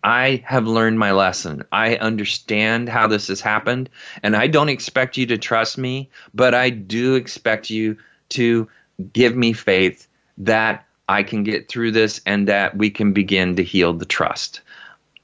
[0.03, 1.63] I have learned my lesson.
[1.71, 3.89] I understand how this has happened,
[4.21, 7.97] and I don't expect you to trust me, but I do expect you
[8.29, 8.67] to
[9.13, 10.07] give me faith
[10.37, 14.61] that I can get through this and that we can begin to heal the trust.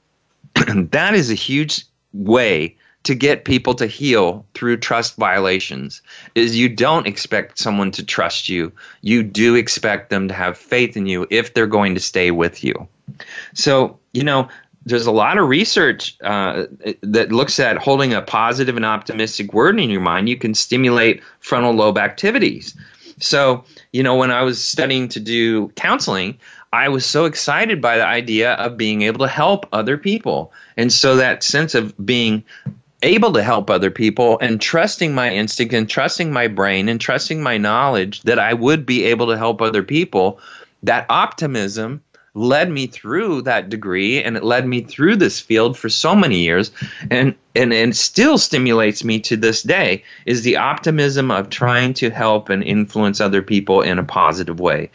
[0.54, 6.02] that is a huge way to get people to heal through trust violations
[6.34, 8.70] is you don't expect someone to trust you.
[9.00, 12.62] You do expect them to have faith in you if they're going to stay with
[12.62, 12.88] you.
[13.54, 14.48] So you know
[14.84, 16.66] there's a lot of research uh,
[17.02, 20.28] that looks at holding a positive and optimistic word in your mind.
[20.28, 22.74] You can stimulate frontal lobe activities
[23.20, 26.38] so you know, when I was studying to do counseling,
[26.72, 30.52] I was so excited by the idea of being able to help other people.
[30.76, 32.44] And so that sense of being
[33.02, 37.42] able to help other people and trusting my instinct and trusting my brain and trusting
[37.42, 40.38] my knowledge that I would be able to help other people,
[40.82, 42.02] that optimism
[42.34, 46.38] led me through that degree and it led me through this field for so many
[46.38, 46.70] years
[47.10, 52.10] and and and still stimulates me to this day is the optimism of trying to
[52.10, 54.90] help and influence other people in a positive way.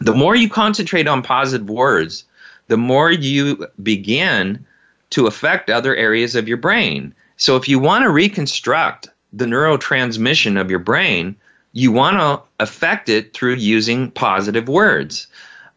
[0.00, 2.24] The more you concentrate on positive words
[2.68, 4.64] the more you begin
[5.10, 7.14] to affect other areas of your brain.
[7.36, 11.36] So if you want to reconstruct the neurotransmission of your brain
[11.76, 15.26] you want to affect it through using positive words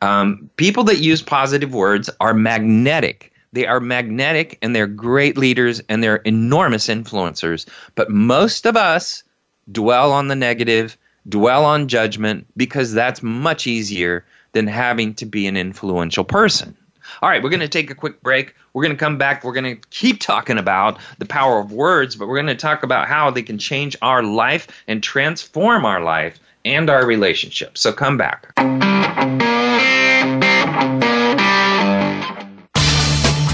[0.01, 3.33] um, people that use positive words are magnetic.
[3.51, 7.67] They are magnetic and they're great leaders and they're enormous influencers.
[7.95, 9.23] But most of us
[9.71, 10.97] dwell on the negative,
[11.27, 16.75] dwell on judgment, because that's much easier than having to be an influential person.
[17.21, 18.53] All right, we're going to take a quick break.
[18.73, 19.43] We're going to come back.
[19.43, 22.83] We're going to keep talking about the power of words, but we're going to talk
[22.83, 27.81] about how they can change our life and transform our life and our relationships.
[27.81, 28.53] So come back.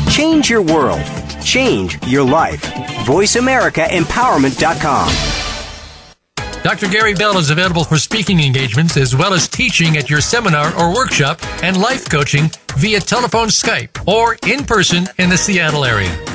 [0.10, 1.04] Change your world.
[1.44, 2.62] Change your life.
[3.06, 5.14] VoiceAmericaEmpowerment.com.
[6.64, 6.88] Dr.
[6.88, 10.92] Gary Bell is available for speaking engagements as well as teaching at your seminar or
[10.94, 16.35] workshop and life coaching via telephone, Skype, or in person in the Seattle area.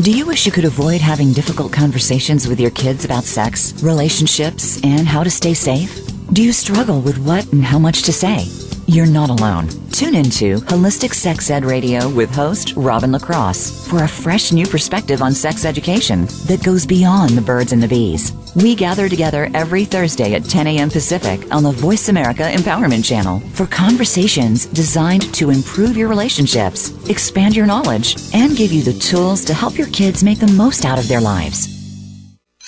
[0.00, 4.80] Do you wish you could avoid having difficult conversations with your kids about sex, relationships,
[4.82, 6.15] and how to stay safe?
[6.32, 8.46] Do you struggle with what and how much to say?
[8.88, 9.68] You're not alone.
[9.92, 15.22] Tune into Holistic Sex Ed Radio with host Robin LaCrosse for a fresh new perspective
[15.22, 18.32] on sex education that goes beyond the birds and the bees.
[18.56, 20.90] We gather together every Thursday at 10 a.m.
[20.90, 27.54] Pacific on the Voice America Empowerment Channel for conversations designed to improve your relationships, expand
[27.54, 30.98] your knowledge, and give you the tools to help your kids make the most out
[30.98, 31.75] of their lives.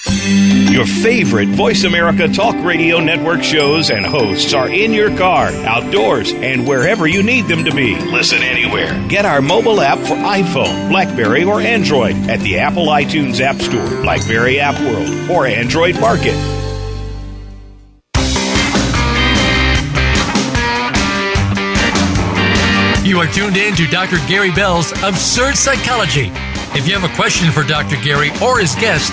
[0.07, 6.33] Your favorite Voice America Talk Radio Network shows and hosts are in your car, outdoors,
[6.35, 7.97] and wherever you need them to be.
[7.97, 8.95] Listen anywhere.
[9.09, 14.03] Get our mobile app for iPhone, Blackberry, or Android at the Apple iTunes App Store,
[14.03, 16.37] Blackberry App World, or Android Market.
[23.05, 24.19] You are tuned in to Dr.
[24.29, 26.31] Gary Bell's Absurd Psychology.
[26.77, 27.97] If you have a question for Dr.
[28.05, 29.13] Gary or his guest,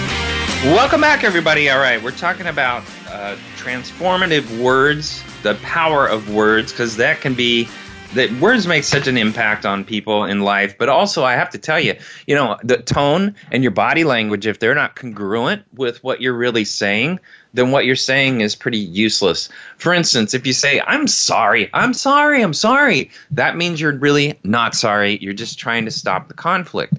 [0.63, 1.71] Welcome back, everybody.
[1.71, 7.33] All right, we're talking about uh, transformative words, the power of words, because that can
[7.33, 7.67] be
[8.13, 11.57] that words make such an impact on people in life but also i have to
[11.57, 11.95] tell you
[12.27, 16.35] you know the tone and your body language if they're not congruent with what you're
[16.35, 17.17] really saying
[17.53, 19.49] then what you're saying is pretty useless.
[19.77, 24.39] For instance, if you say, I'm sorry, I'm sorry, I'm sorry, that means you're really
[24.43, 25.17] not sorry.
[25.21, 26.93] You're just trying to stop the conflict.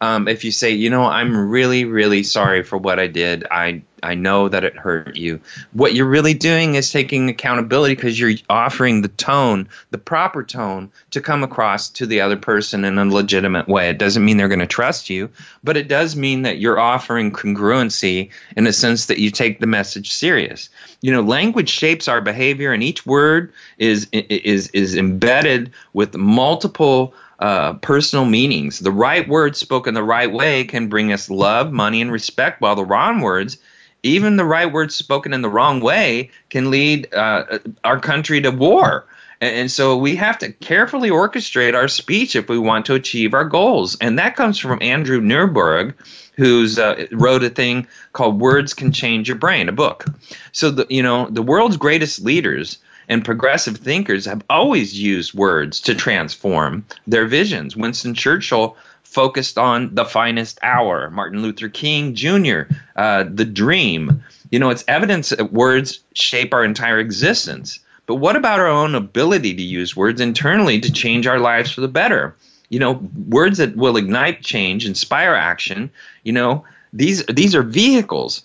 [0.00, 3.82] Um, if you say, you know, I'm really, really sorry for what I did, I
[4.02, 5.40] I know that it hurt you.
[5.72, 10.90] What you're really doing is taking accountability because you're offering the tone, the proper tone,
[11.10, 13.88] to come across to the other person in a legitimate way.
[13.88, 15.28] It doesn't mean they're going to trust you,
[15.64, 19.66] but it does mean that you're offering congruency in the sense that you take the
[19.66, 20.68] message serious.
[21.00, 27.14] You know, language shapes our behavior, and each word is is is embedded with multiple
[27.38, 28.80] uh, personal meanings.
[28.80, 32.76] The right words spoken the right way can bring us love, money, and respect, while
[32.76, 33.58] the wrong words
[34.02, 38.50] even the right words spoken in the wrong way can lead uh, our country to
[38.50, 39.06] war.
[39.40, 43.34] And, and so we have to carefully orchestrate our speech if we want to achieve
[43.34, 43.96] our goals.
[44.00, 45.94] And that comes from Andrew Newberg,
[46.36, 50.04] who's uh, wrote a thing called "Words Can Change Your Brain," a book.
[50.52, 52.78] So the you know the world's greatest leaders
[53.08, 57.76] and progressive thinkers have always used words to transform their visions.
[57.76, 61.10] Winston Churchill focused on the finest hour.
[61.10, 62.62] Martin Luther King Jr.,
[62.96, 64.22] uh, the dream.
[64.50, 67.80] You know, it's evidence that words shape our entire existence.
[68.06, 71.80] But what about our own ability to use words internally to change our lives for
[71.80, 72.34] the better?
[72.68, 75.90] You know, words that will ignite change, inspire action.
[76.22, 78.42] You know, these these are vehicles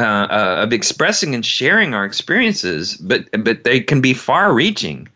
[0.00, 5.08] uh, uh, of expressing and sharing our experiences, but but they can be far-reaching.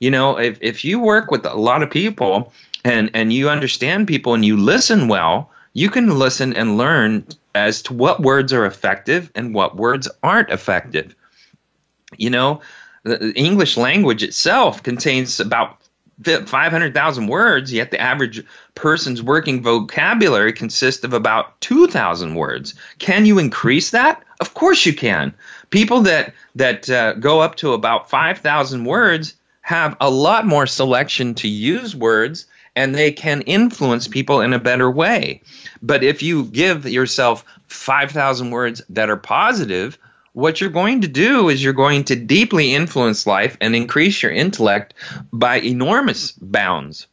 [0.00, 2.52] You know, if if you work with a lot of people
[2.84, 7.24] and and you understand people and you listen well, you can listen and learn
[7.54, 11.14] as to what words are effective and what words aren't effective.
[12.16, 12.60] You know,
[13.04, 15.78] the English language itself contains about
[16.24, 22.74] 500,000 words, yet the average person's working vocabulary consists of about 2,000 words.
[22.98, 24.22] Can you increase that?
[24.42, 25.32] Of course you can.
[25.70, 31.34] People that that uh, go up to about 5,000 words have a lot more selection
[31.36, 35.42] to use words and they can influence people in a better way.
[35.80, 39.96] But if you give yourself 5,000 words that are positive,
[40.32, 44.32] what you're going to do is you're going to deeply influence life and increase your
[44.32, 44.94] intellect
[45.32, 47.06] by enormous bounds.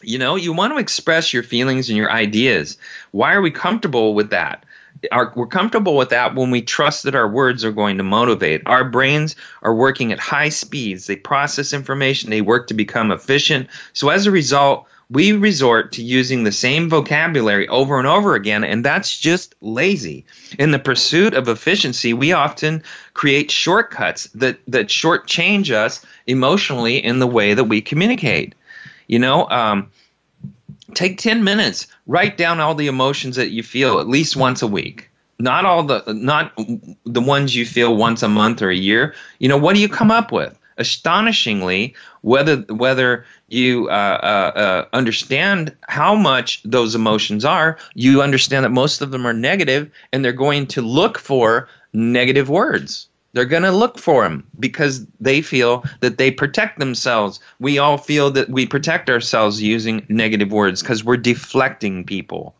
[0.00, 2.78] You know, you want to express your feelings and your ideas.
[3.10, 4.64] Why are we comfortable with that?
[5.12, 8.62] Are, we're comfortable with that when we trust that our words are going to motivate.
[8.66, 11.06] Our brains are working at high speeds.
[11.06, 13.68] They process information, they work to become efficient.
[13.92, 18.62] So as a result, we resort to using the same vocabulary over and over again,
[18.62, 20.26] and that's just lazy.
[20.58, 22.82] In the pursuit of efficiency, we often
[23.14, 28.54] create shortcuts that, that shortchange us emotionally in the way that we communicate.
[29.06, 29.90] You know, um,
[30.94, 31.86] take 10 minutes.
[32.06, 35.10] Write down all the emotions that you feel at least once a week.
[35.38, 36.52] Not all the not
[37.04, 39.14] the ones you feel once a month or a year.
[39.38, 40.58] You know what do you come up with?
[40.78, 48.64] Astonishingly whether whether you uh, uh, uh, understand how much those emotions are you understand
[48.64, 53.44] that most of them are negative and they're going to look for negative words they're
[53.44, 57.40] going to look for them because they feel that they protect themselves.
[57.60, 62.54] We all feel that we protect ourselves using negative words because we're deflecting people.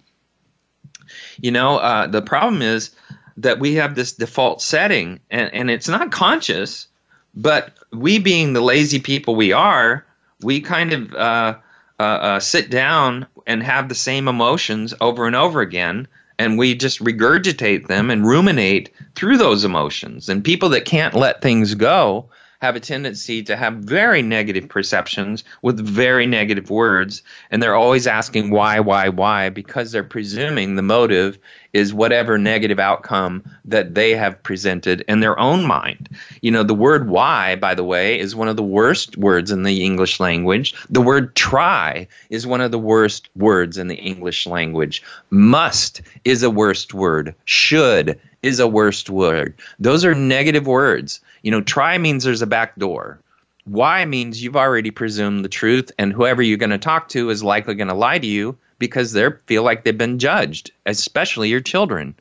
[1.41, 2.91] You know, uh, the problem is
[3.39, 6.89] that we have this default setting, and, and it's not conscious,
[7.35, 10.05] but we, being the lazy people we are,
[10.43, 11.57] we kind of uh,
[11.99, 16.07] uh, uh sit down and have the same emotions over and over again
[16.39, 20.29] and we just regurgitate them and ruminate through those emotions.
[20.29, 22.29] And people that can't let things go
[22.61, 27.23] have a tendency to have very negative perceptions with very negative words.
[27.51, 31.39] And they're always asking why, why, why, because they're presuming the motive
[31.73, 36.09] is whatever negative outcome that they have presented in their own mind.
[36.43, 39.63] You know, the word why, by the way, is one of the worst words in
[39.63, 40.75] the English language.
[40.91, 45.03] The word try is one of the worst words in the English language.
[45.31, 47.35] Must is a worst word.
[47.45, 49.55] Should is a worst word.
[49.79, 51.21] Those are negative words.
[51.43, 53.21] You know, try means there's a back door.
[53.65, 57.43] Why means you've already presumed the truth, and whoever you're going to talk to is
[57.43, 61.61] likely going to lie to you because they feel like they've been judged, especially your
[61.61, 62.15] children.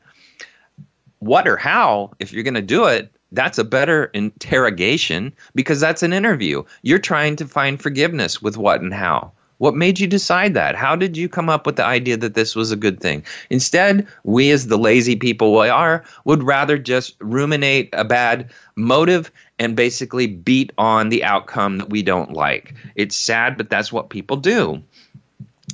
[1.20, 6.04] What or how, if you're going to do it, that's a better interrogation because that's
[6.04, 6.64] an interview.
[6.82, 9.32] You're trying to find forgiveness with what and how.
[9.58, 10.76] What made you decide that?
[10.76, 13.24] How did you come up with the idea that this was a good thing?
[13.50, 19.32] Instead, we, as the lazy people we are, would rather just ruminate a bad motive
[19.58, 22.76] and basically beat on the outcome that we don't like.
[22.96, 24.84] It's sad, but that's what people do.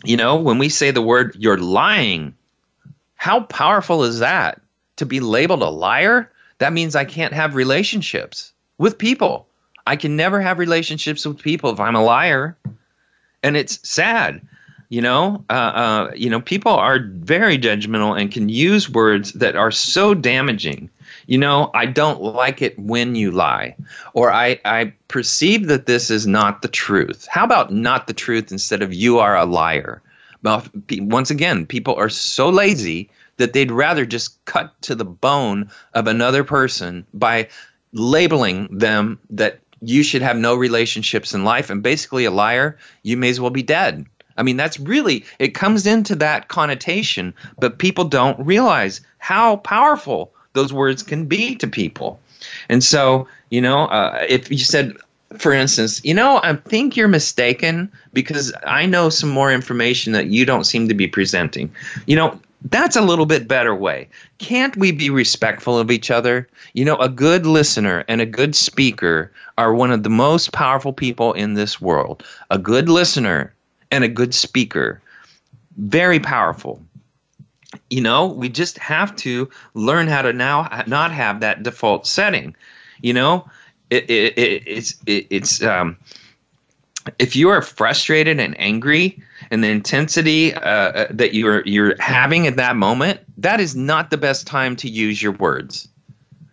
[0.05, 2.33] You know, when we say the word you're lying,
[3.15, 4.61] how powerful is that?
[4.97, 6.31] To be labeled a liar?
[6.59, 9.47] That means I can't have relationships with people.
[9.85, 12.57] I can never have relationships with people if I'm a liar.
[13.43, 14.41] And it's sad.
[14.89, 19.55] You know, uh, uh, you know, people are very judgmental and can use words that
[19.55, 20.87] are so damaging.
[21.25, 23.75] You know, I don't like it when you lie,
[24.13, 27.27] or I, I perceive that this is not the truth.
[27.27, 30.01] How about not the truth instead of you are a liar?
[30.43, 35.71] Well, once again, people are so lazy that they'd rather just cut to the bone
[35.93, 37.47] of another person by
[37.93, 43.17] labeling them that you should have no relationships in life and basically a liar, you
[43.17, 44.05] may as well be dead.
[44.37, 50.33] I mean, that's really, it comes into that connotation, but people don't realize how powerful
[50.53, 52.19] those words can be to people.
[52.69, 54.95] And so, you know, uh, if you said,
[55.37, 60.27] for instance, you know, I think you're mistaken because I know some more information that
[60.27, 61.73] you don't seem to be presenting.
[62.05, 64.07] You know, that's a little bit better way.
[64.37, 66.47] Can't we be respectful of each other?
[66.73, 70.93] You know, a good listener and a good speaker are one of the most powerful
[70.93, 72.23] people in this world.
[72.49, 73.53] A good listener
[73.91, 75.01] and a good speaker.
[75.77, 76.81] Very powerful.
[77.89, 82.55] You know, we just have to learn how to now not have that default setting.
[83.01, 83.49] You know,
[83.89, 85.97] it, it, it it's it, it's um,
[87.19, 89.21] if you are frustrated and angry
[89.53, 94.09] and the intensity uh, uh, that you're you're having at that moment, that is not
[94.09, 95.87] the best time to use your words.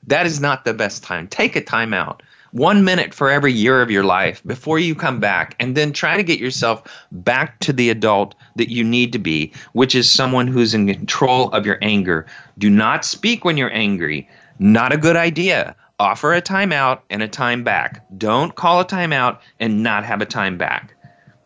[0.07, 1.27] That is not the best time.
[1.27, 2.23] Take a time out.
[2.53, 6.19] One minute for every year of your life before you come back, and then try
[6.19, 10.47] to get yourself back to the adult that you need to be, which is someone
[10.47, 12.27] who's in control of your anger.
[12.59, 14.29] Do not speak when you're angry.
[14.59, 18.03] Not a good idea offer a timeout and a time back.
[18.17, 20.95] Don't call a timeout and not have a time back.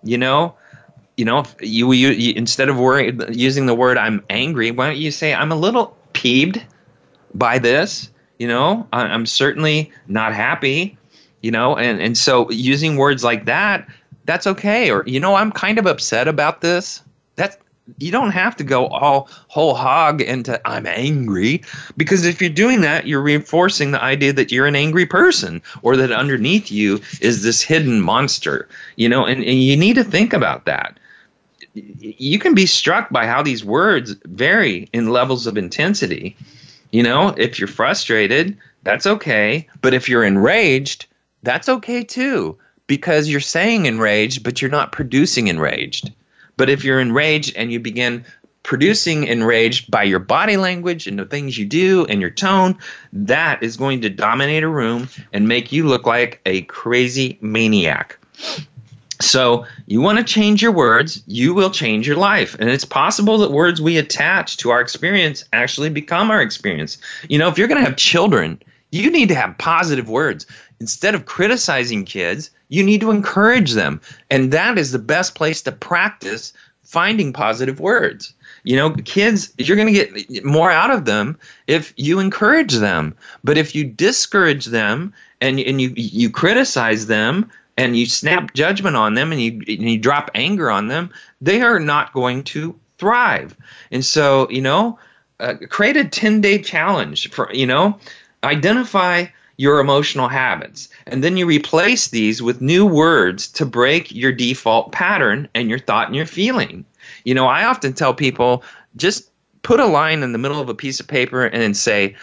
[0.05, 0.55] You know,
[1.17, 4.97] you know, you, you, you instead of worry, using the word "I'm angry," why don't
[4.97, 6.63] you say "I'm a little peeved
[7.35, 8.11] by this"?
[8.39, 10.99] You know, I, I'm certainly not happy.
[11.43, 13.87] You know, and and so using words like that,
[14.25, 14.91] that's okay.
[14.91, 17.03] Or you know, I'm kind of upset about this.
[17.37, 17.57] That's
[17.99, 21.63] you don't have to go all whole hog into I'm angry
[21.97, 25.97] because if you're doing that, you're reinforcing the idea that you're an angry person or
[25.97, 30.33] that underneath you is this hidden monster, you know, and, and you need to think
[30.33, 30.99] about that.
[31.75, 36.37] You can be struck by how these words vary in levels of intensity.
[36.91, 39.69] You know, if you're frustrated, that's okay.
[39.81, 41.07] But if you're enraged,
[41.43, 46.13] that's okay too because you're saying enraged, but you're not producing enraged.
[46.57, 48.25] But if you're enraged and you begin
[48.63, 52.79] producing enraged by your body language and the things you do and your tone,
[53.13, 58.19] that is going to dominate a room and make you look like a crazy maniac.
[59.21, 62.57] So, you want to change your words, you will change your life.
[62.59, 66.99] And it's possible that words we attach to our experience actually become our experience.
[67.29, 68.61] You know, if you're going to have children,
[68.91, 70.47] you need to have positive words.
[70.81, 74.01] Instead of criticizing kids, you need to encourage them.
[74.31, 76.53] And that is the best place to practice
[76.83, 78.35] finding positive words.
[78.63, 83.15] You know, kids, you're going to get more out of them if you encourage them.
[83.43, 88.97] But if you discourage them and, and you, you criticize them and you snap judgment
[88.97, 91.11] on them and you, and you drop anger on them,
[91.41, 93.57] they are not going to thrive.
[93.91, 94.99] And so, you know,
[95.41, 97.99] uh, create a 10 day challenge for, you know,
[98.45, 100.89] identify your emotional habits.
[101.07, 105.79] And then you replace these with new words to break your default pattern and your
[105.79, 106.85] thought and your feeling.
[107.25, 108.65] You know, I often tell people
[108.97, 109.31] just
[109.63, 112.17] put a line in the middle of a piece of paper and then say,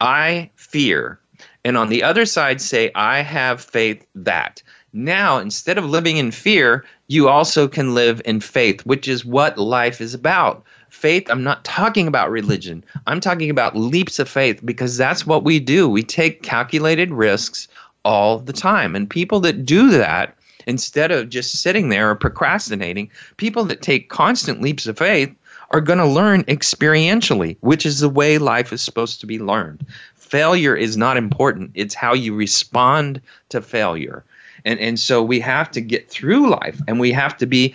[0.00, 1.18] I fear.
[1.64, 4.62] And on the other side, say, I have faith that.
[4.92, 9.58] Now, instead of living in fear, you also can live in faith, which is what
[9.58, 10.64] life is about.
[10.88, 12.82] Faith, I'm not talking about religion.
[13.06, 15.88] I'm talking about leaps of faith because that's what we do.
[15.88, 17.68] We take calculated risks
[18.04, 18.96] all the time.
[18.96, 20.34] And people that do that,
[20.66, 25.34] instead of just sitting there or procrastinating, people that take constant leaps of faith
[25.70, 29.84] are going to learn experientially, which is the way life is supposed to be learned.
[30.14, 33.20] Failure is not important, it's how you respond
[33.50, 34.24] to failure.
[34.68, 37.74] And, and so we have to get through life and we have to be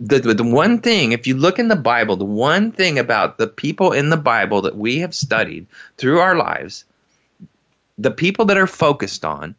[0.00, 3.36] the, the, the one thing, if you look in the Bible, the one thing about
[3.36, 5.66] the people in the Bible that we have studied
[5.98, 6.86] through our lives,
[7.98, 9.54] the people that are focused on,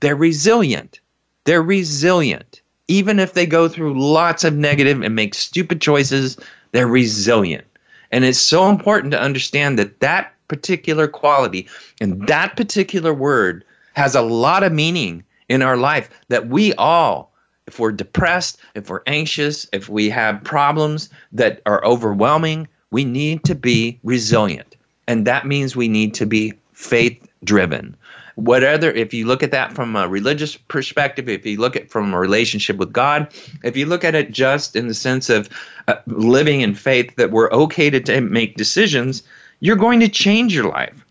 [0.00, 0.98] they're resilient.
[1.44, 2.62] They're resilient.
[2.88, 6.36] Even if they go through lots of negative and make stupid choices,
[6.72, 7.64] they're resilient.
[8.10, 11.68] And it's so important to understand that that particular quality
[12.00, 17.28] and that particular word has a lot of meaning in our life that we all
[17.68, 23.44] if we're depressed, if we're anxious, if we have problems that are overwhelming, we need
[23.44, 24.74] to be resilient.
[25.06, 27.94] And that means we need to be faith driven.
[28.36, 32.14] Whatever, if you look at that from a religious perspective, if you look at from
[32.14, 33.28] a relationship with God,
[33.62, 35.50] if you look at it just in the sense of
[35.88, 39.22] uh, living in faith that we're okay to t- make decisions,
[39.60, 41.04] you're going to change your life.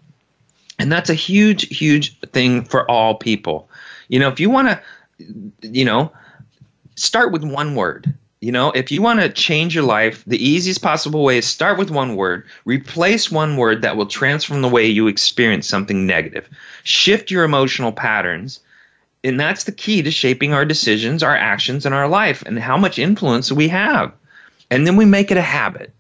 [0.80, 3.67] And that's a huge, huge thing for all people.
[4.08, 4.82] You know, if you want to,
[5.62, 6.12] you know,
[6.96, 8.14] start with one word.
[8.40, 11.80] You know, if you want to change your life, the easiest possible way is start
[11.80, 16.48] with one word, replace one word that will transform the way you experience something negative.
[16.84, 18.60] Shift your emotional patterns.
[19.24, 22.78] And that's the key to shaping our decisions, our actions, and our life, and how
[22.78, 24.14] much influence we have.
[24.70, 25.92] And then we make it a habit.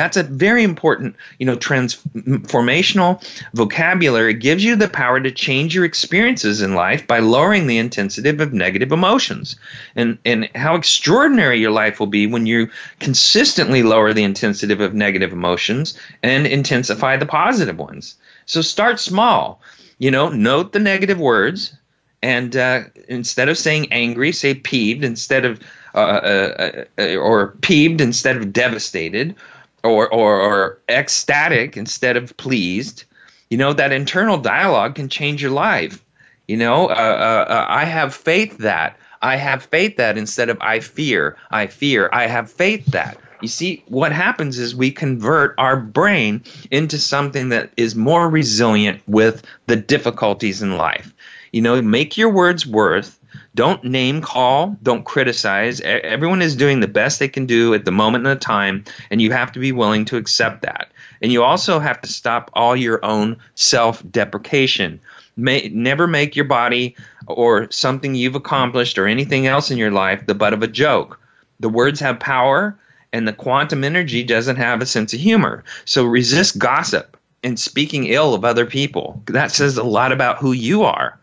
[0.00, 3.22] That's a very important, you know, transformational
[3.52, 4.30] vocabulary.
[4.30, 8.30] It gives you the power to change your experiences in life by lowering the intensity
[8.30, 9.56] of negative emotions.
[9.94, 14.94] And and how extraordinary your life will be when you consistently lower the intensity of
[14.94, 18.14] negative emotions and intensify the positive ones.
[18.46, 19.60] So start small.
[19.98, 21.74] You know, note the negative words
[22.22, 25.60] and uh, instead of saying angry, say peeved instead of
[25.94, 29.34] uh, uh, uh or peeved instead of devastated
[29.82, 33.04] or, or, or ecstatic instead of pleased,
[33.50, 36.04] you know, that internal dialogue can change your life.
[36.48, 38.96] You know, uh, uh, uh, I have faith that.
[39.22, 43.18] I have faith that instead of I fear, I fear, I have faith that.
[43.42, 49.00] You see, what happens is we convert our brain into something that is more resilient
[49.06, 51.14] with the difficulties in life.
[51.52, 53.19] You know, make your words worth
[53.60, 55.82] don't name call, don't criticize.
[55.82, 59.20] Everyone is doing the best they can do at the moment and the time, and
[59.20, 60.90] you have to be willing to accept that.
[61.20, 64.98] And you also have to stop all your own self deprecation.
[65.36, 66.96] Never make your body
[67.26, 71.20] or something you've accomplished or anything else in your life the butt of a joke.
[71.58, 72.78] The words have power,
[73.12, 75.64] and the quantum energy doesn't have a sense of humor.
[75.84, 79.22] So resist gossip and speaking ill of other people.
[79.26, 81.19] That says a lot about who you are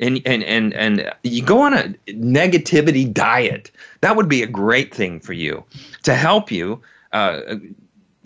[0.00, 3.70] and and and and you go on a negativity diet.
[4.00, 5.64] That would be a great thing for you
[6.04, 6.80] to help you
[7.12, 7.56] uh,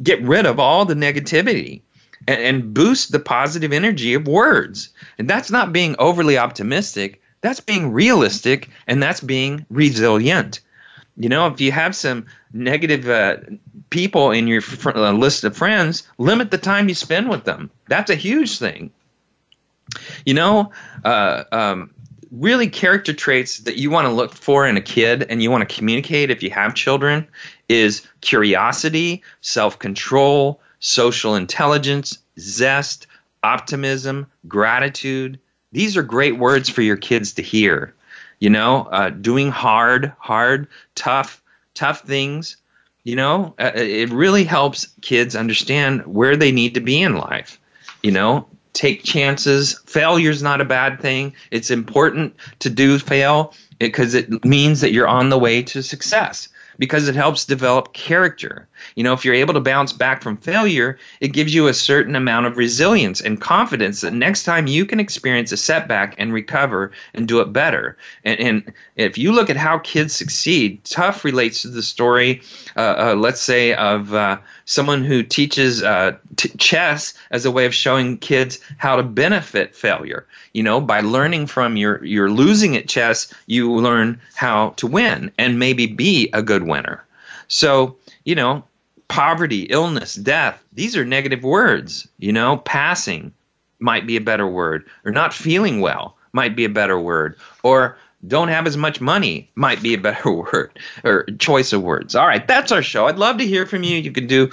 [0.03, 1.83] get rid of all the negativity
[2.27, 4.91] and, and boost the positive energy of words.
[5.19, 7.21] And that's not being overly optimistic.
[7.41, 10.61] That's being realistic, and that's being resilient.
[11.17, 13.39] You know, if you have some negative uh,
[13.91, 17.71] people in your fr- uh, list of friends, limit the time you spend with them.
[17.89, 18.93] That's a huge thing.
[20.25, 20.71] You know,
[21.05, 21.91] uh, um,
[22.33, 25.69] really character traits that you want to look for in a kid and you want
[25.69, 27.29] to communicate if you have children
[27.69, 33.07] is curiosity, self control, social intelligence, zest,
[33.43, 35.39] optimism, gratitude.
[35.73, 37.95] These are great words for your kids to hear.
[38.41, 41.43] You know, uh, doing hard, hard, tough,
[41.75, 42.57] tough things.
[43.05, 47.61] You know, uh, it really helps kids understand where they need to be in life.
[48.03, 49.79] You know, take chances.
[49.87, 51.35] Failure is not a bad thing.
[51.51, 55.83] It's important to do fail because it, it means that you're on the way to
[55.83, 56.49] success
[56.79, 58.69] because it helps develop character.
[58.95, 62.15] You know, if you're able to bounce back from failure, it gives you a certain
[62.15, 66.93] amount of resilience and confidence that next time you can experience a setback and recover
[67.15, 67.97] and do it better.
[68.25, 72.43] And, and if you look at how kids succeed, tough relates to the story,
[72.77, 77.65] uh, uh, let's say, of uh, someone who teaches uh, t- chess as a way
[77.65, 80.27] of showing kids how to benefit failure.
[80.53, 85.33] You know, by learning from your, your losing at chess, you learn how to win
[85.39, 87.05] and maybe be a good winner.
[87.49, 88.65] So, you know,
[89.13, 93.31] poverty, illness, death, these are negative words, you know, passing.
[93.79, 97.99] might be a better word, or not feeling well might be a better word, or
[98.27, 102.15] don't have as much money might be a better word or choice of words.
[102.15, 103.07] All right, that's our show.
[103.07, 103.99] I'd love to hear from you.
[103.99, 104.51] You can do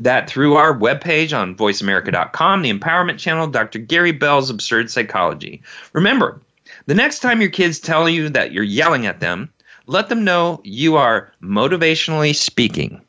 [0.00, 3.78] that through our webpage on voiceamerica.com, the empowerment channel, Dr.
[3.78, 5.62] Gary Bell's Absurd Psychology.
[5.92, 6.40] Remember,
[6.86, 9.52] the next time your kids tell you that you're yelling at them,
[9.86, 13.00] let them know you are motivationally speaking.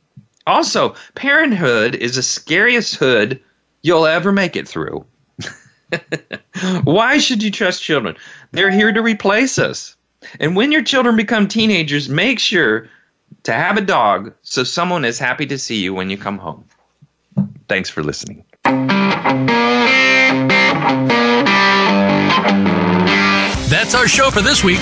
[0.47, 3.39] Also, parenthood is the scariest hood
[3.81, 5.05] you'll ever make it through.
[6.83, 8.15] Why should you trust children?
[8.51, 9.95] They're here to replace us.
[10.39, 12.89] And when your children become teenagers, make sure
[13.43, 16.65] to have a dog so someone is happy to see you when you come home.
[17.67, 18.45] Thanks for listening.
[23.69, 24.81] That's our show for this week.